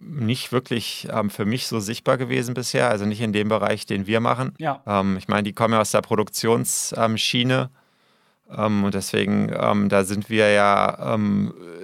nicht 0.00 0.50
wirklich 0.50 1.06
ähm, 1.10 1.30
für 1.30 1.44
mich 1.44 1.66
so 1.66 1.78
sichtbar 1.78 2.16
gewesen 2.16 2.54
bisher, 2.54 2.88
also 2.88 3.04
nicht 3.04 3.20
in 3.20 3.32
dem 3.32 3.48
Bereich, 3.48 3.86
den 3.86 4.06
wir 4.06 4.20
machen. 4.20 4.54
Ja. 4.58 4.82
Ähm, 4.86 5.16
ich 5.16 5.28
meine, 5.28 5.42
die 5.44 5.52
kommen 5.52 5.74
ja 5.74 5.80
aus 5.80 5.90
der 5.90 6.00
Produktionsschiene 6.00 7.70
ähm, 8.50 8.84
und 8.84 8.94
deswegen, 8.94 9.88
da 9.88 10.04
sind 10.04 10.28
wir 10.30 10.50
ja 10.50 11.16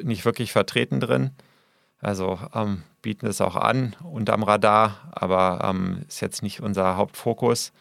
nicht 0.03 0.25
wirklich 0.25 0.53
vertreten 0.53 1.01
drin. 1.01 1.31
Also 2.01 2.39
bieten 3.03 3.27
es 3.27 3.41
auch 3.41 3.57
an 3.57 3.95
unterm 4.03 4.43
Radar, 4.43 5.11
aber 5.13 5.75
ist 6.09 6.21
jetzt 6.21 6.43
nicht 6.43 6.61
unser 6.61 6.97
Hauptfokus. 6.97 7.73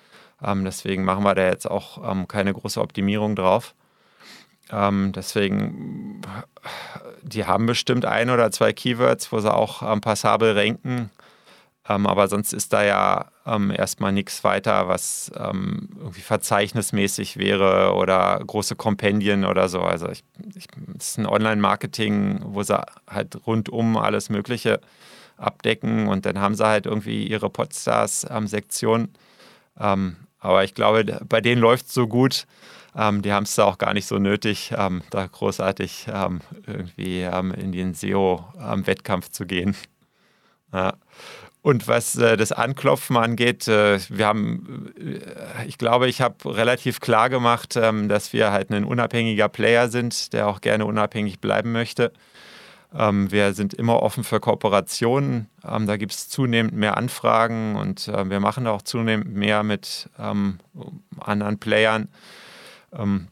deswegen 0.42 1.04
machen 1.04 1.24
wir 1.24 1.36
da 1.36 1.46
jetzt 1.46 1.70
auch 1.70 2.28
keine 2.28 2.54
große 2.54 2.80
Optimierung 2.80 3.36
drauf. 3.36 3.76
Ähm, 4.72 5.12
deswegen, 5.14 6.22
die 7.22 7.46
haben 7.46 7.66
bestimmt 7.66 8.06
ein 8.06 8.30
oder 8.30 8.52
zwei 8.52 8.74
Keywords, 8.74 9.32
wo 9.32 9.40
sie 9.40 9.54
auch 9.54 9.82
ähm, 9.82 10.02
passabel 10.02 10.58
ranken. 10.58 11.10
Ähm, 11.88 12.08
aber 12.08 12.28
sonst 12.28 12.52
ist 12.52 12.74
da 12.74 12.84
ja 12.84 13.26
ähm, 13.46 13.70
erstmal 13.70 14.12
nichts 14.12 14.44
weiter, 14.44 14.88
was 14.88 15.32
ähm, 15.38 15.90
irgendwie 15.98 16.22
verzeichnismäßig 16.22 17.38
wäre 17.38 17.94
oder 17.94 18.42
große 18.46 18.76
Kompendien 18.76 19.46
oder 19.46 19.70
so. 19.70 19.82
Also 19.82 20.08
es 20.08 20.24
ist 20.98 21.20
ein 21.20 21.28
Online-Marketing, 21.28 22.40
wo 22.44 22.64
sie 22.64 22.82
halt 23.08 23.38
rundum 23.46 23.98
alles 23.98 24.30
Mögliche 24.30 24.80
abdecken 25.38 26.08
und 26.08 26.26
dann 26.26 26.40
haben 26.40 26.56
sie 26.56 26.66
halt 26.66 26.88
irgendwie 26.88 27.28
ihre 27.28 27.52
Podstars-Sektion. 27.52 29.10
Ähm, 29.80 30.16
aber 30.40 30.64
ich 30.64 30.74
glaube, 30.74 31.04
bei 31.28 31.42
denen 31.42 31.62
läuft 31.62 31.88
es 31.88 31.94
so 31.94 32.08
gut, 32.08 32.48
ähm, 32.96 33.22
die 33.22 33.34
haben 33.34 33.44
es 33.44 33.56
da 33.56 33.66
auch 33.66 33.78
gar 33.78 33.94
nicht 33.94 34.08
so 34.08 34.18
nötig, 34.18 34.74
ähm, 34.78 35.02
da 35.10 35.28
großartig 35.28 36.08
ähm, 36.14 36.42
irgendwie 36.66 37.22
ähm, 37.22 37.52
in 37.52 37.72
den 37.72 37.94
SEO-Wettkampf 37.94 39.30
zu 39.30 39.46
gehen. 39.46 39.76
Ja. 40.74 40.96
Und 41.62 41.88
was 41.88 42.16
äh, 42.18 42.38
das 42.38 42.52
Anklopfen 42.52 43.18
angeht, 43.18 43.68
äh, 43.68 43.98
wir 44.10 44.28
haben, 44.28 44.94
äh, 45.00 45.66
ich 45.68 45.78
glaube, 45.78 46.08
ich 46.08 46.20
habe 46.20 46.36
relativ 46.56 47.00
klar 47.00 47.30
gemacht, 47.30 47.76
ähm, 47.76 48.10
dass 48.10 48.34
wir 48.34 48.52
halt 48.52 48.70
ein 48.72 48.84
unabhängiger 48.84 49.48
Player 49.48 49.88
sind, 49.88 50.34
der 50.34 50.48
auch 50.48 50.60
gerne 50.60 50.86
unabhängig 50.86 51.40
bleiben 51.40 51.72
möchte. 51.72 52.12
Ähm, 52.96 53.32
wir 53.32 53.54
sind 53.54 53.74
immer 53.74 54.04
offen 54.04 54.24
für 54.24 54.40
Kooperationen. 54.40 55.50
Ähm, 55.68 55.88
da 55.88 55.98
gibt 55.98 56.12
es 56.12 56.30
zunehmend 56.30 56.74
mehr 56.74 56.98
Anfragen 56.98 57.78
und 57.78 58.10
äh, 58.10 58.30
wir 58.30 58.40
machen 58.40 58.68
auch 58.68 58.84
zunehmend 58.84 59.34
mehr 59.34 59.64
mit 59.64 60.10
ähm, 60.20 60.60
anderen 61.20 61.58
Playern. 61.58 62.10
Ähm, 62.98 63.28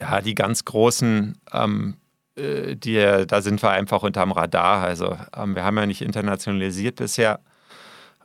ja, 0.00 0.20
die 0.20 0.34
ganz 0.34 0.64
großen, 0.64 1.38
ähm, 1.52 1.96
äh, 2.36 2.76
die, 2.76 3.24
da 3.26 3.42
sind 3.42 3.62
wir 3.62 3.70
einfach 3.70 4.02
unterm 4.02 4.32
Radar. 4.32 4.82
Also 4.82 5.16
ähm, 5.36 5.54
wir 5.54 5.64
haben 5.64 5.76
ja 5.76 5.86
nicht 5.86 6.02
internationalisiert 6.02 6.96
bisher. 6.96 7.40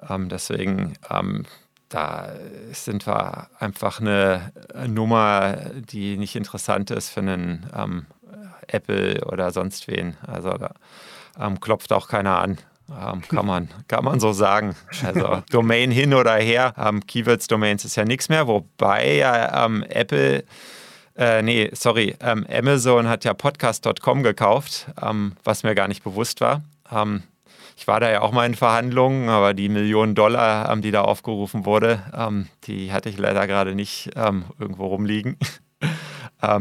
Ähm, 0.09 0.29
deswegen, 0.29 0.93
ähm, 1.09 1.45
da 1.89 2.29
sind 2.73 3.07
wir 3.07 3.49
einfach 3.59 4.01
eine 4.01 4.51
Nummer, 4.87 5.55
die 5.73 6.17
nicht 6.17 6.35
interessant 6.35 6.91
ist 6.91 7.09
für 7.09 7.21
einen 7.21 7.65
ähm, 7.73 8.05
Apple 8.67 9.23
oder 9.25 9.51
sonst 9.51 9.87
wen. 9.87 10.17
Also 10.25 10.49
da 10.51 10.73
klopft 11.61 11.93
auch 11.93 12.09
keiner 12.09 12.39
an. 12.39 12.57
Ähm, 12.89 13.21
kann, 13.27 13.45
man, 13.45 13.69
kann 13.87 14.05
man 14.05 14.19
so 14.19 14.31
sagen. 14.31 14.75
Also 15.03 15.43
Domain 15.51 15.91
hin 15.91 16.13
oder 16.13 16.35
her. 16.35 16.73
Ähm, 16.77 17.05
Keywords-Domains 17.05 17.85
ist 17.85 17.95
ja 17.95 18.05
nichts 18.05 18.29
mehr, 18.29 18.47
wobei 18.47 19.15
ja 19.15 19.65
ähm, 19.65 19.83
Apple, 19.89 20.45
äh, 21.17 21.41
nee, 21.41 21.69
sorry, 21.73 22.15
ähm, 22.21 22.45
Amazon 22.49 23.09
hat 23.09 23.25
ja 23.25 23.33
podcast.com 23.33 24.23
gekauft, 24.23 24.87
ähm, 25.01 25.33
was 25.43 25.63
mir 25.63 25.75
gar 25.75 25.87
nicht 25.87 26.03
bewusst 26.03 26.39
war. 26.39 26.61
Ähm, 26.91 27.23
ich 27.75 27.87
war 27.87 27.99
da 27.99 28.09
ja 28.09 28.21
auch 28.21 28.31
mal 28.31 28.45
in 28.45 28.55
Verhandlungen, 28.55 29.29
aber 29.29 29.53
die 29.53 29.69
Millionen 29.69 30.15
Dollar, 30.15 30.75
die 30.77 30.89
da 30.89 31.01
aufgerufen 31.01 31.63
wurde, 31.63 32.01
die 32.63 32.91
hatte 32.91 33.07
ich 33.07 33.19
leider 33.19 33.45
gerade 33.45 33.75
nicht 33.75 34.09
irgendwo 34.15 34.87
rumliegen. 34.87 35.37
ja, 36.41 36.59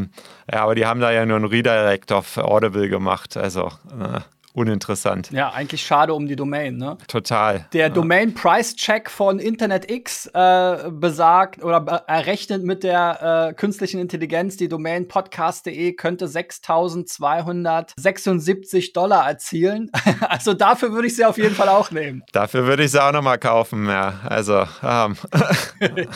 aber 0.51 0.75
die 0.75 0.85
haben 0.85 1.01
da 1.01 1.11
ja 1.13 1.25
nur 1.25 1.37
einen 1.37 1.47
Redirect 1.47 2.13
auf 2.13 2.37
Audible 2.37 2.91
gemacht. 2.91 3.35
Also 3.39 3.69
äh, 3.99 4.21
uninteressant. 4.57 5.31
Ja, 5.31 5.53
eigentlich 5.53 5.85
schade 5.85 6.15
um 6.15 6.27
die 6.27 6.35
Domain, 6.35 6.79
ne? 6.79 6.99
Total. 7.09 7.67
Der 7.73 7.89
ja. 7.89 7.93
Domain 7.93 8.33
Price 8.35 8.75
Check 8.75 9.11
von 9.11 9.39
InternetX 9.39 10.31
äh, 10.33 10.91
besagt 10.91 11.63
oder 11.63 12.05
errechnet 12.07 12.65
mit 12.65 12.83
der 12.83 13.51
äh, 13.51 13.55
künstlichen 13.55 14.01
Intelligenz, 14.01 14.57
die 14.57 14.69
Domain 14.69 15.09
podcast.de 15.09 15.93
könnte 15.93 16.27
6276 16.27 18.95
Dollar 18.95 19.29
erzielen. 19.29 19.91
also 20.29 20.55
dafür 20.55 20.93
würde 20.93 21.09
ich 21.09 21.17
sie 21.17 21.27
auf 21.27 21.37
jeden 21.37 21.55
Fall 21.55 21.69
auch 21.69 21.91
nehmen. 21.91 22.23
Dafür 22.33 22.67
würde 22.67 22.85
ich 22.85 22.93
sie 22.93 23.03
auch 23.03 23.13
nochmal 23.13 23.37
kaufen, 23.39 23.87
ja. 23.87 24.21
Also, 24.25 24.65
ähm. 24.83 25.17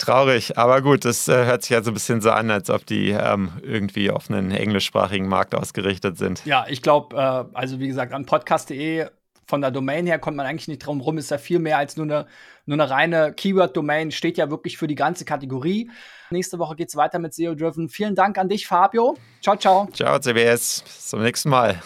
Traurig, 0.00 0.56
aber 0.56 0.80
gut, 0.80 1.04
das 1.04 1.28
äh, 1.28 1.44
hört 1.44 1.62
sich 1.62 1.70
ja 1.70 1.82
so 1.82 1.90
ein 1.90 1.94
bisschen 1.94 2.22
so 2.22 2.30
an, 2.30 2.50
als 2.50 2.70
ob 2.70 2.86
die 2.86 3.10
ähm, 3.10 3.52
irgendwie 3.62 4.10
auf 4.10 4.30
einen 4.30 4.50
englischsprachigen 4.50 5.28
Markt 5.28 5.54
ausgerichtet 5.54 6.16
sind. 6.16 6.44
Ja, 6.46 6.64
ich 6.68 6.80
glaube, 6.80 7.16
äh, 7.16 7.56
also 7.56 7.80
wie 7.80 7.88
gesagt, 7.88 8.14
an 8.14 8.24
podcast.de 8.24 9.08
von 9.46 9.60
der 9.60 9.70
Domain 9.70 10.06
her 10.06 10.18
kommt 10.18 10.38
man 10.38 10.46
eigentlich 10.46 10.68
nicht 10.68 10.86
drum 10.86 11.02
rum, 11.02 11.18
ist 11.18 11.30
ja 11.30 11.36
viel 11.36 11.58
mehr 11.58 11.76
als 11.76 11.96
nur 11.98 12.06
eine, 12.06 12.26
nur 12.64 12.80
eine 12.80 12.88
reine 12.88 13.34
Keyword-Domain, 13.34 14.10
steht 14.10 14.38
ja 14.38 14.48
wirklich 14.48 14.78
für 14.78 14.86
die 14.86 14.94
ganze 14.94 15.26
Kategorie. 15.26 15.90
Nächste 16.30 16.58
Woche 16.58 16.76
geht 16.76 16.88
es 16.88 16.96
weiter 16.96 17.18
mit 17.18 17.34
SEO 17.34 17.54
Driven. 17.54 17.88
Vielen 17.90 18.14
Dank 18.14 18.38
an 18.38 18.48
dich, 18.48 18.66
Fabio. 18.66 19.16
Ciao, 19.42 19.56
ciao. 19.56 19.88
Ciao, 19.92 20.18
CBS. 20.18 20.82
Bis 20.82 21.08
zum 21.08 21.22
nächsten 21.22 21.50
Mal. 21.50 21.82